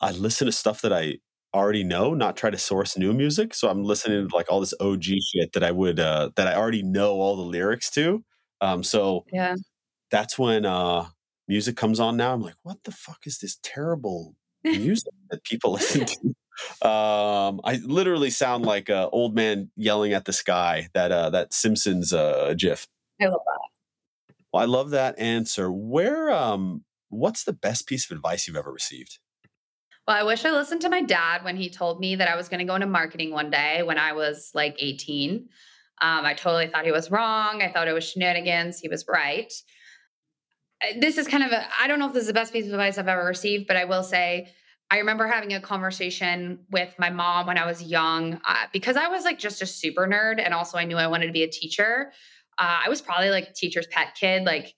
[0.00, 1.18] i listen to stuff that i
[1.54, 3.54] already know not try to source new music.
[3.54, 6.54] So i'm listening to like all this og shit that i would uh that i
[6.54, 8.24] already know all the lyrics to.
[8.60, 9.54] Um so yeah.
[10.10, 11.06] that's when uh
[11.46, 12.32] music comes on now.
[12.32, 14.34] I'm like what the fuck is this terrible
[14.64, 16.86] music that people listen to.
[16.86, 20.88] Um, I literally sound like an old man yelling at the sky.
[20.94, 22.86] That uh, that Simpsons uh, GIF.
[23.20, 23.60] I love that.
[24.52, 25.72] Well, I love that answer.
[25.72, 29.18] Where, um, what's the best piece of advice you've ever received?
[30.06, 32.48] Well, I wish I listened to my dad when he told me that I was
[32.48, 35.48] going to go into marketing one day when I was like 18.
[36.00, 37.62] Um, I totally thought he was wrong.
[37.62, 38.80] I thought it was shenanigans.
[38.80, 39.52] He was right.
[40.98, 42.72] This is kind of a, I don't know if this is the best piece of
[42.72, 44.48] advice I've ever received, but I will say,
[44.90, 49.08] I remember having a conversation with my mom when I was young uh, because I
[49.08, 50.42] was like just a super nerd.
[50.42, 52.12] And also, I knew I wanted to be a teacher.
[52.58, 54.44] Uh, I was probably like teacher's pet kid.
[54.44, 54.74] Like,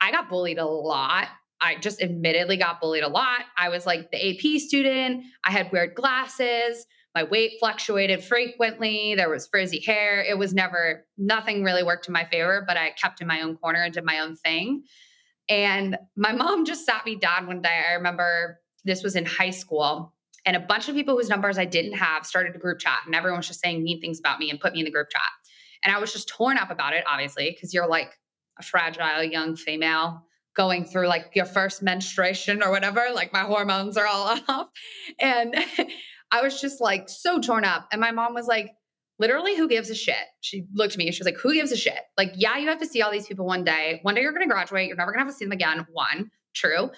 [0.00, 1.28] I got bullied a lot
[1.60, 3.40] I just admittedly got bullied a lot.
[3.56, 5.24] I was like the AP student.
[5.44, 6.86] I had weird glasses.
[7.14, 9.14] My weight fluctuated frequently.
[9.14, 10.22] There was frizzy hair.
[10.22, 13.56] It was never, nothing really worked in my favor, but I kept in my own
[13.56, 14.84] corner and did my own thing.
[15.48, 17.82] And my mom just sat me down one day.
[17.88, 20.12] I remember this was in high school.
[20.44, 23.14] And a bunch of people whose numbers I didn't have started a group chat, and
[23.14, 25.28] everyone was just saying mean things about me and put me in the group chat.
[25.82, 28.16] And I was just torn up about it, obviously, because you're like
[28.58, 30.22] a fragile young female
[30.56, 34.70] going through like your first menstruation or whatever, like my hormones are all off.
[35.20, 35.54] And
[36.30, 37.88] I was just like so torn up.
[37.92, 38.70] And my mom was like,
[39.18, 40.14] literally, who gives a shit?
[40.40, 42.00] She looked at me she was like, who gives a shit?
[42.16, 44.00] Like, yeah, you have to see all these people one day.
[44.02, 44.88] One day you're going to graduate.
[44.88, 45.86] You're never going to have to see them again.
[45.92, 46.90] One, true.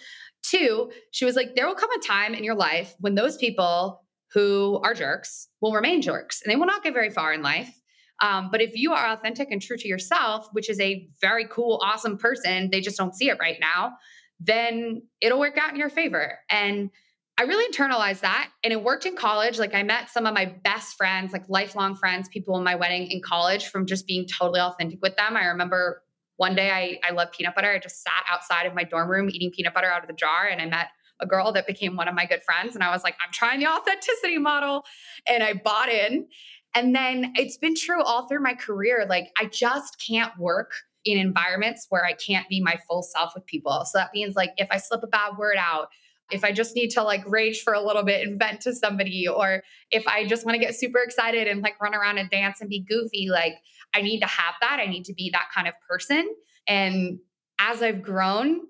[0.43, 4.03] Two, she was like, there will come a time in your life when those people
[4.33, 7.73] who are jerks will remain jerks and they will not get very far in life.
[8.21, 11.81] Um, but if you are authentic and true to yourself, which is a very cool,
[11.85, 13.93] awesome person, they just don't see it right now,
[14.41, 16.39] then it'll work out in your favor.
[16.51, 16.91] And
[17.39, 18.51] I really internalized that.
[18.65, 19.61] And it worked in college.
[19.61, 23.07] Like I met some of my best friends, like lifelong friends, people in my wedding
[23.07, 25.37] in college from just being totally authentic with them.
[25.37, 26.03] I remember
[26.37, 27.71] one day I, I love peanut butter.
[27.71, 30.49] I just sat outside of my dorm room eating peanut butter out of the jar
[30.51, 30.89] and I met
[31.21, 32.75] a girl that became one of my good friends.
[32.75, 34.85] And I was like, I'm trying the authenticity model.
[35.27, 36.27] And I bought in.
[36.75, 39.07] And then it's been true all through my career.
[39.09, 40.73] Like, I just can't work
[41.05, 43.85] in environments where I can't be my full self with people.
[43.87, 45.89] So that means, like, if I slip a bad word out,
[46.31, 49.27] if I just need to like rage for a little bit and vent to somebody,
[49.27, 52.61] or if I just want to get super excited and like run around and dance
[52.61, 53.55] and be goofy, like
[53.95, 54.79] I need to have that.
[54.81, 56.29] I need to be that kind of person.
[56.67, 57.19] And
[57.59, 58.61] as I've grown,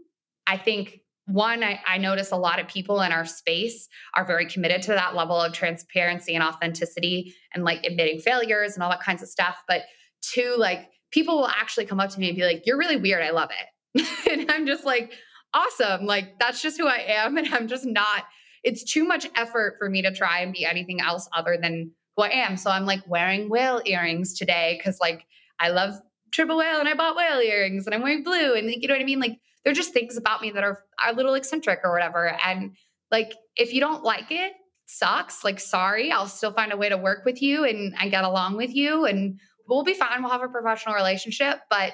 [0.46, 4.46] I think one, I, I notice a lot of people in our space are very
[4.46, 9.02] committed to that level of transparency and authenticity and like admitting failures and all that
[9.02, 9.56] kinds of stuff.
[9.68, 9.82] But
[10.22, 13.22] two, like people will actually come up to me and be like, You're really weird.
[13.22, 14.06] I love it.
[14.30, 15.12] and I'm just like,
[15.54, 16.04] Awesome.
[16.04, 17.36] Like that's just who I am.
[17.38, 18.24] And I'm just not,
[18.62, 22.24] it's too much effort for me to try and be anything else other than who
[22.24, 22.56] I am.
[22.56, 25.24] So I'm like wearing whale earrings today because like
[25.60, 25.94] I love
[26.32, 28.54] triple whale and I bought whale earrings and I'm wearing blue.
[28.54, 29.20] And you know what I mean?
[29.20, 32.36] Like they're just things about me that are, are a little eccentric or whatever.
[32.44, 32.76] And
[33.10, 34.52] like, if you don't like it,
[34.86, 35.44] sucks.
[35.44, 38.56] Like, sorry, I'll still find a way to work with you and, and get along
[38.56, 39.04] with you.
[39.04, 39.38] And
[39.68, 40.22] we'll be fine.
[40.22, 41.60] We'll have a professional relationship.
[41.70, 41.92] But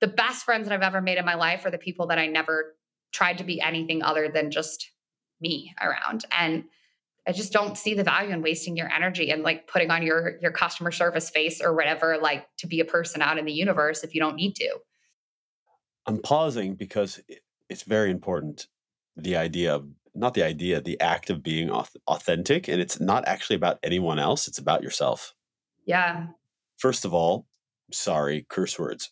[0.00, 2.26] the best friends that I've ever made in my life are the people that I
[2.26, 2.74] never
[3.14, 4.90] tried to be anything other than just
[5.40, 6.24] me around.
[6.30, 6.64] And
[7.26, 10.36] I just don't see the value in wasting your energy and like putting on your
[10.42, 14.04] your customer service face or whatever like to be a person out in the universe
[14.04, 14.76] if you don't need to.
[16.06, 17.20] I'm pausing because
[17.70, 18.66] it's very important.
[19.16, 23.56] The idea of not the idea, the act of being authentic, and it's not actually
[23.56, 24.46] about anyone else.
[24.46, 25.34] It's about yourself.
[25.86, 26.26] Yeah.
[26.76, 27.46] First of all,
[27.90, 29.10] sorry, curse words.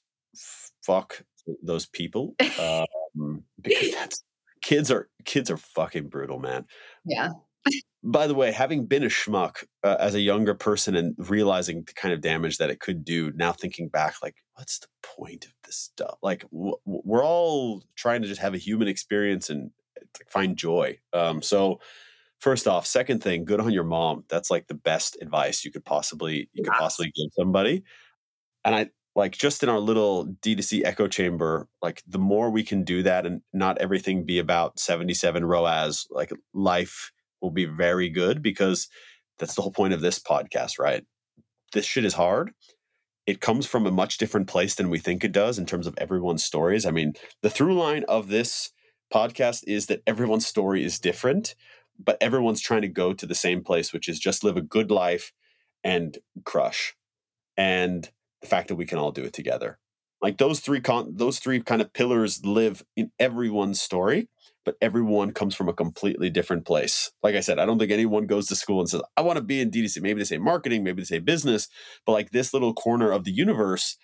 [0.82, 1.24] Fuck
[1.62, 2.84] those people, uh,
[3.20, 4.22] um, because that's
[4.62, 6.66] kids are kids are fucking brutal, man.
[7.04, 7.30] Yeah
[8.04, 11.92] by the way, having been a schmuck uh, as a younger person and realizing the
[11.92, 15.52] kind of damage that it could do, now thinking back, like, what's the point of
[15.64, 16.18] this stuff?
[16.22, 19.70] Like, w- we're all trying to just have a human experience and
[20.28, 20.98] find joy.
[21.12, 21.80] Um, so,
[22.40, 24.24] first off, second thing, good on your mom.
[24.28, 27.84] That's like the best advice you could possibly you could possibly give somebody.
[28.64, 32.82] And I like just in our little D2C echo chamber, like the more we can
[32.82, 38.42] do that and not everything be about 77 ROAS, like life will be very good
[38.42, 38.88] because
[39.38, 41.04] that's the whole point of this podcast, right?
[41.72, 42.52] This shit is hard.
[43.26, 45.94] It comes from a much different place than we think it does in terms of
[45.98, 46.86] everyone's stories.
[46.86, 48.70] I mean, the through line of this
[49.12, 51.54] podcast is that everyone's story is different,
[51.98, 54.90] but everyone's trying to go to the same place, which is just live a good
[54.90, 55.32] life
[55.84, 56.94] and crush.
[57.56, 58.10] And
[58.43, 59.78] the fact that we can all do it together.
[60.20, 64.28] Like those three con- those three kind of pillars live in everyone's story
[64.64, 67.11] but everyone comes from a completely different place.
[67.22, 69.43] Like I said, I don't think anyone goes to school and says, I want to
[69.43, 71.68] be in DTC." Maybe they say marketing, maybe they say business,
[72.07, 73.97] but like this little corner of the universe,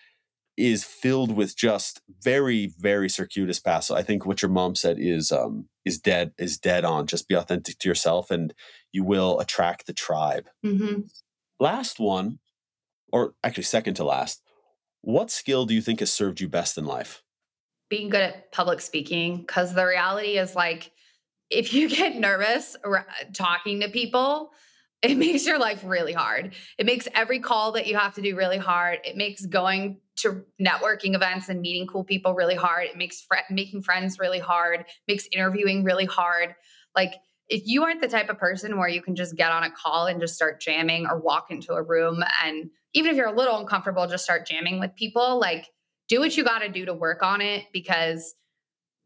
[0.57, 3.87] is filled with just very very circuitous paths.
[3.87, 7.07] So I think what your mom said is um is dead is dead on.
[7.07, 8.53] Just be authentic to yourself, and
[8.93, 10.49] you will attract the tribe.
[10.65, 11.03] Mm-hmm.
[11.61, 12.41] Last one,
[13.13, 14.43] or actually second to last.
[15.01, 17.23] What skill do you think has served you best in life?
[17.89, 20.93] Being good at public speaking, because the reality is like
[21.51, 22.77] if you get nervous
[23.33, 24.53] talking to people,
[25.03, 26.55] it makes your life really hard.
[26.79, 28.99] It makes every call that you have to do really hard.
[29.05, 32.87] It makes going to networking events and meeting cool people really hard.
[32.87, 34.85] It makes fr- making friends really hard.
[35.07, 36.55] Makes interviewing really hard.
[36.97, 37.15] Like
[37.49, 40.07] if you aren't the type of person where you can just get on a call
[40.07, 43.59] and just start jamming or walk into a room and even if you're a little
[43.59, 45.69] uncomfortable just start jamming with people, like
[46.09, 48.35] do what you got to do to work on it because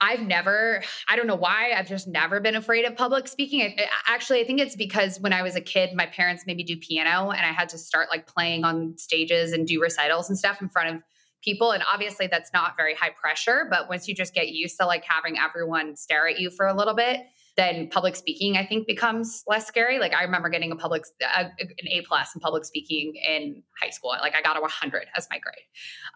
[0.00, 3.62] I've never, I don't know why, I've just never been afraid of public speaking.
[3.62, 6.64] I, actually, I think it's because when I was a kid, my parents made me
[6.64, 10.36] do piano and I had to start like playing on stages and do recitals and
[10.36, 11.02] stuff in front of
[11.42, 11.70] people.
[11.70, 13.66] And obviously, that's not very high pressure.
[13.70, 16.74] But once you just get used to like having everyone stare at you for a
[16.74, 17.20] little bit,
[17.56, 19.98] then public speaking, I think, becomes less scary.
[19.98, 23.90] Like I remember getting a public, a, an A plus in public speaking in high
[23.90, 24.10] school.
[24.20, 25.64] Like I got a 100 as my grade.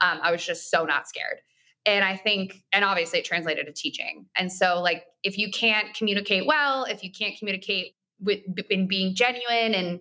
[0.00, 1.40] Um, I was just so not scared
[1.86, 5.94] and i think and obviously it translated to teaching and so like if you can't
[5.94, 10.00] communicate well if you can't communicate with in being genuine and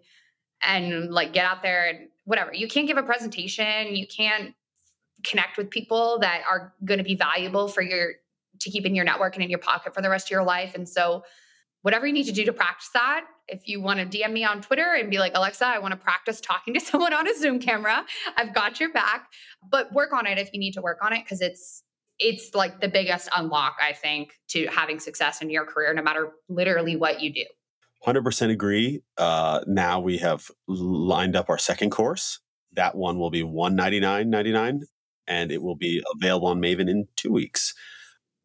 [0.62, 4.56] and like get out there and whatever you can't give a presentation you can't
[5.24, 8.14] connect with people that are going to be valuable for your
[8.60, 10.76] to keep in your network and in your pocket for the rest of your life
[10.76, 11.24] and so
[11.86, 13.26] whatever you need to do to practice that.
[13.48, 16.00] If you want to DM me on Twitter and be like, Alexa, I want to
[16.00, 18.04] practice talking to someone on a Zoom camera,
[18.36, 19.28] I've got your back.
[19.70, 21.84] But work on it if you need to work on it because it's
[22.18, 26.32] it's like the biggest unlock, I think, to having success in your career, no matter
[26.50, 27.46] literally what you do.
[28.08, 29.02] 100% agree.
[29.18, 32.40] Uh, now we have lined up our second course.
[32.74, 34.82] That one will be 199.99
[35.28, 37.74] and it will be available on Maven in two weeks.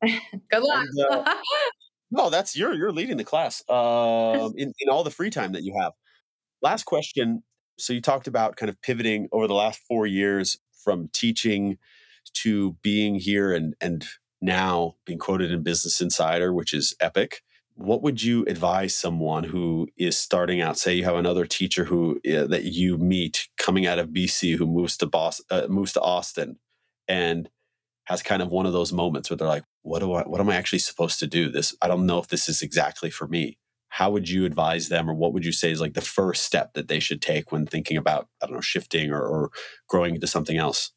[0.02, 0.86] Good luck.
[0.92, 1.34] And, uh,
[2.10, 5.62] no, that's you're you're leading the class um, in in all the free time that
[5.62, 5.92] you have.
[6.62, 7.42] Last question.
[7.78, 11.78] So you talked about kind of pivoting over the last four years from teaching
[12.34, 14.04] to being here and and
[14.40, 17.42] now being quoted in Business Insider, which is epic.
[17.74, 20.78] What would you advise someone who is starting out?
[20.78, 24.66] Say you have another teacher who uh, that you meet coming out of BC who
[24.66, 26.58] moves to Boston, uh, moves to Austin,
[27.08, 27.48] and
[28.10, 30.50] has kind of one of those moments where they're like, what do I, what am
[30.50, 31.48] I actually supposed to do?
[31.48, 33.56] This, I don't know if this is exactly for me.
[33.88, 36.74] How would you advise them, or what would you say is like the first step
[36.74, 39.50] that they should take when thinking about, I don't know, shifting or, or
[39.88, 40.92] growing into something else?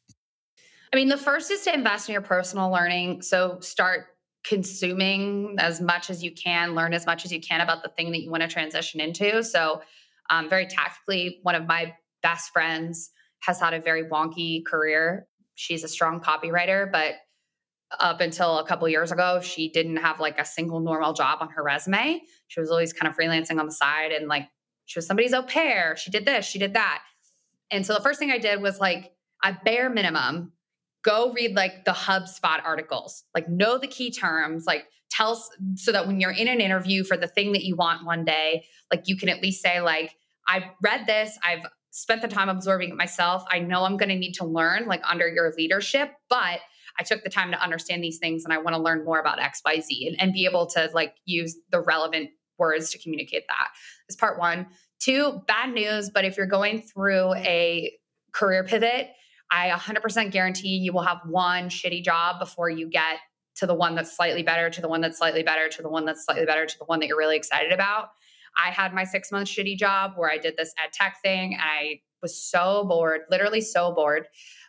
[0.92, 3.22] I mean, the first is to invest in your personal learning.
[3.22, 4.06] So start
[4.44, 8.10] consuming as much as you can, learn as much as you can about the thing
[8.12, 9.42] that you want to transition into.
[9.42, 9.82] So,
[10.30, 13.10] um, very tactically, one of my best friends
[13.40, 15.26] has had a very wonky career.
[15.54, 17.14] She's a strong copywriter, but
[18.00, 21.50] up until a couple years ago, she didn't have like a single normal job on
[21.50, 22.20] her resume.
[22.48, 24.48] She was always kind of freelancing on the side and like
[24.86, 25.96] she was somebody's au pair.
[25.96, 27.02] She did this, she did that.
[27.70, 29.12] And so the first thing I did was like,
[29.44, 30.52] a bare minimum,
[31.02, 35.40] go read like the HubSpot articles, like know the key terms, like tell
[35.76, 38.64] so that when you're in an interview for the thing that you want one day,
[38.90, 40.16] like you can at least say, like,
[40.48, 43.44] I read this, I've spent the time absorbing it myself.
[43.48, 46.58] I know I'm going to need to learn like under your leadership, but
[46.98, 49.38] I took the time to understand these things and I want to learn more about
[49.38, 53.68] XYZ and, and be able to like use the relevant words to communicate that
[54.08, 54.66] is part one.
[54.98, 57.92] Two, bad news, but if you're going through a
[58.32, 59.10] career pivot,
[59.52, 63.18] I 100% guarantee you will have one shitty job before you get
[63.56, 66.04] to the one that's slightly better, to the one that's slightly better, to the one
[66.04, 68.08] that's slightly better, to the one that you're really excited about.
[68.56, 72.00] I had my six month shitty job where I did this ed tech thing I
[72.22, 74.26] was so bored, literally so bored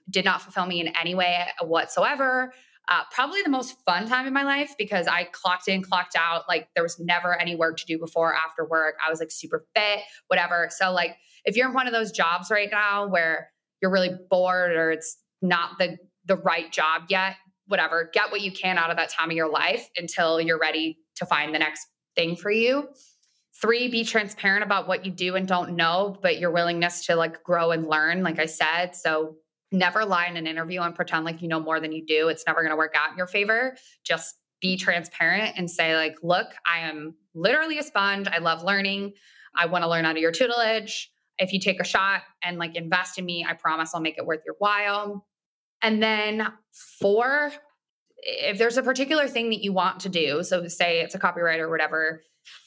[0.09, 2.53] did not fulfill me in any way whatsoever.
[2.87, 6.43] Uh, probably the most fun time in my life because I clocked in, clocked out.
[6.47, 8.95] Like there was never any work to do before, after work.
[9.05, 10.69] I was like super fit, whatever.
[10.69, 11.15] So like
[11.45, 13.49] if you're in one of those jobs right now where
[13.81, 17.35] you're really bored or it's not the the right job yet,
[17.67, 20.97] whatever, get what you can out of that time of your life until you're ready
[21.15, 22.89] to find the next thing for you.
[23.61, 27.43] Three, be transparent about what you do and don't know, but your willingness to like
[27.43, 28.95] grow and learn, like I said.
[28.95, 29.37] So
[29.71, 32.27] never lie in an interview and pretend like you know more than you do.
[32.27, 33.77] It's never going to work out in your favor.
[34.03, 38.27] Just be transparent and say, like, look, I am literally a sponge.
[38.27, 39.13] I love learning.
[39.55, 41.11] I want to learn out of your tutelage.
[41.37, 44.25] If you take a shot and like invest in me, I promise I'll make it
[44.25, 45.25] worth your while.
[45.81, 46.47] And then
[46.99, 47.51] four,
[48.17, 51.59] if there's a particular thing that you want to do, so say it's a copywriter
[51.59, 52.21] or whatever,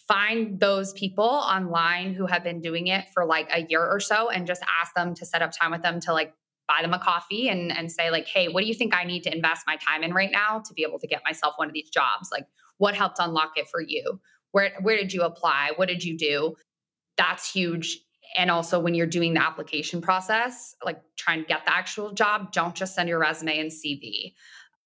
[0.07, 4.31] find those people online who have been doing it for like a year or so
[4.31, 6.35] and just ask them to set up time with them to like
[6.67, 9.23] buy them a coffee and, and say, like, hey, what do you think I need
[9.25, 11.75] to invest my time in right now to be able to get myself one of
[11.75, 12.29] these jobs?
[12.31, 14.21] Like, what helped unlock it for you?
[14.53, 15.73] Where, where did you apply?
[15.77, 16.57] What did you do?
[17.17, 17.99] That's huge.
[18.37, 22.53] And also, when you're doing the application process, like trying to get the actual job,
[22.53, 24.35] don't just send your resume and CV.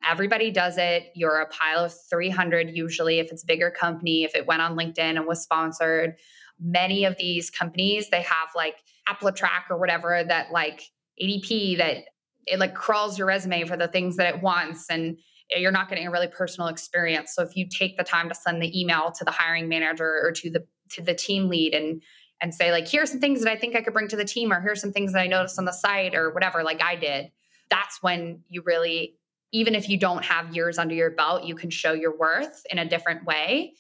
[0.09, 1.11] Everybody does it.
[1.15, 4.77] You're a pile of 300 usually if it's a bigger company, if it went on
[4.77, 6.17] LinkedIn and was sponsored.
[6.61, 8.77] Many of these companies, they have like
[9.09, 10.83] AppliTrack or whatever that like
[11.21, 12.05] ADP that
[12.47, 15.19] it like crawls your resume for the things that it wants and
[15.51, 17.35] you're not getting a really personal experience.
[17.35, 20.33] So if you take the time to send the email to the hiring manager or
[20.33, 22.03] to the to the team lead and
[22.41, 24.53] and say like here's some things that I think I could bring to the team
[24.53, 27.31] or here's some things that I noticed on the site or whatever like I did.
[27.71, 29.17] That's when you really
[29.53, 32.79] even if you don't have years under your belt, you can show your worth in
[32.79, 33.75] a different way.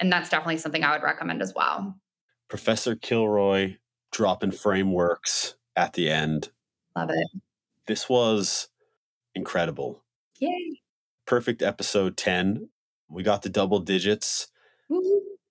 [0.00, 1.96] And that's definitely something I would recommend as well.
[2.48, 3.76] Professor Kilroy
[4.10, 6.50] dropping frameworks at the end.
[6.96, 7.40] Love it.
[7.86, 8.68] This was
[9.34, 10.02] incredible.
[10.40, 10.80] Yay.
[11.26, 12.68] Perfect episode 10.
[13.08, 14.48] We got the double digits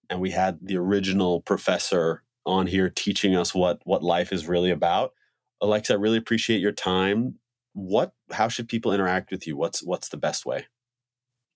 [0.09, 4.71] and we had the original professor on here teaching us what what life is really
[4.71, 5.13] about.
[5.61, 7.35] Alexa, I really appreciate your time
[7.73, 9.55] what how should people interact with you?
[9.55, 10.67] What's what's the best way?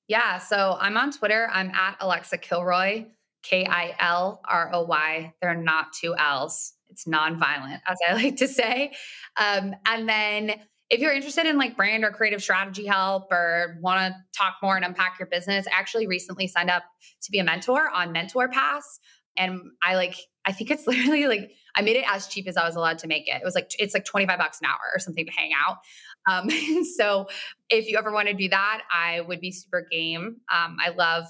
[0.08, 1.50] Yeah so i'm on twitter.
[1.52, 3.06] I'm at alexa kilroy
[3.44, 6.74] k-i-l-r-o-y there are not two l's.
[6.90, 8.94] It's non-violent as i like to say.
[9.38, 10.54] Um, and then
[10.90, 14.76] if you're interested in like brand or creative strategy help or want to talk more
[14.76, 16.84] and unpack your business I actually recently signed up
[17.24, 19.00] to be a mentor on mentor pass.
[19.38, 22.66] And i like i think it's literally like I made it as cheap as I
[22.66, 23.36] was allowed to make it.
[23.42, 25.78] It was like it's like 25 bucks an hour or something to hang out.
[26.28, 26.50] Um,
[26.98, 27.28] so
[27.70, 30.38] if you ever want to do that, I would be super game.
[30.52, 31.26] Um, I love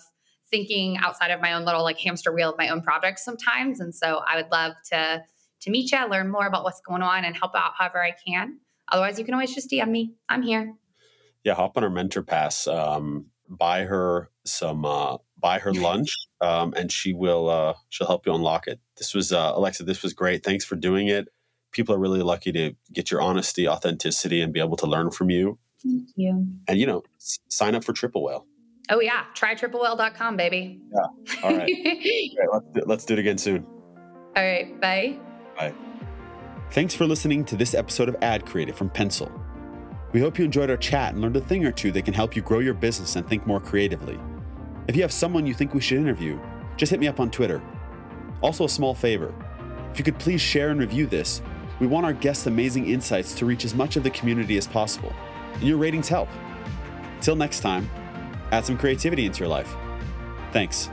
[0.51, 3.93] thinking outside of my own little like hamster wheel of my own projects sometimes, and
[3.93, 5.23] so I would love to
[5.61, 8.59] to meet you, learn more about what's going on, and help out however I can.
[8.91, 10.13] Otherwise, you can always just DM me.
[10.29, 10.75] I'm here.
[11.43, 12.67] Yeah, hop on our mentor pass.
[12.67, 18.25] Um, buy her some uh, buy her lunch um, and she will uh, she'll help
[18.25, 18.79] you unlock it.
[18.97, 20.43] This was uh, alexa this was great.
[20.43, 21.27] Thanks for doing it.
[21.71, 25.29] People are really lucky to get your honesty authenticity and be able to learn from
[25.29, 25.59] you.
[25.83, 26.47] Thank you.
[26.67, 28.45] And you know s- sign up for triple whale
[28.89, 29.25] oh yeah.
[29.33, 30.81] Try triplewhale.com baby.
[30.93, 31.43] Yeah.
[31.43, 33.65] All right, all right let's, do, let's do it again soon.
[34.35, 34.79] All right.
[34.81, 35.17] Bye.
[35.57, 35.73] Bye.
[36.71, 39.31] Thanks for listening to this episode of ad creative from pencil.
[40.11, 42.35] We hope you enjoyed our chat and learned a thing or two that can help
[42.35, 44.19] you grow your business and think more creatively.
[44.87, 46.39] If you have someone you think we should interview,
[46.77, 47.61] just hit me up on Twitter.
[48.41, 49.33] Also, a small favor
[49.95, 51.41] if you could please share and review this,
[51.79, 55.13] we want our guests' amazing insights to reach as much of the community as possible,
[55.53, 56.27] and your ratings help.
[57.15, 57.89] Until next time,
[58.51, 59.73] add some creativity into your life.
[60.51, 60.89] Thanks.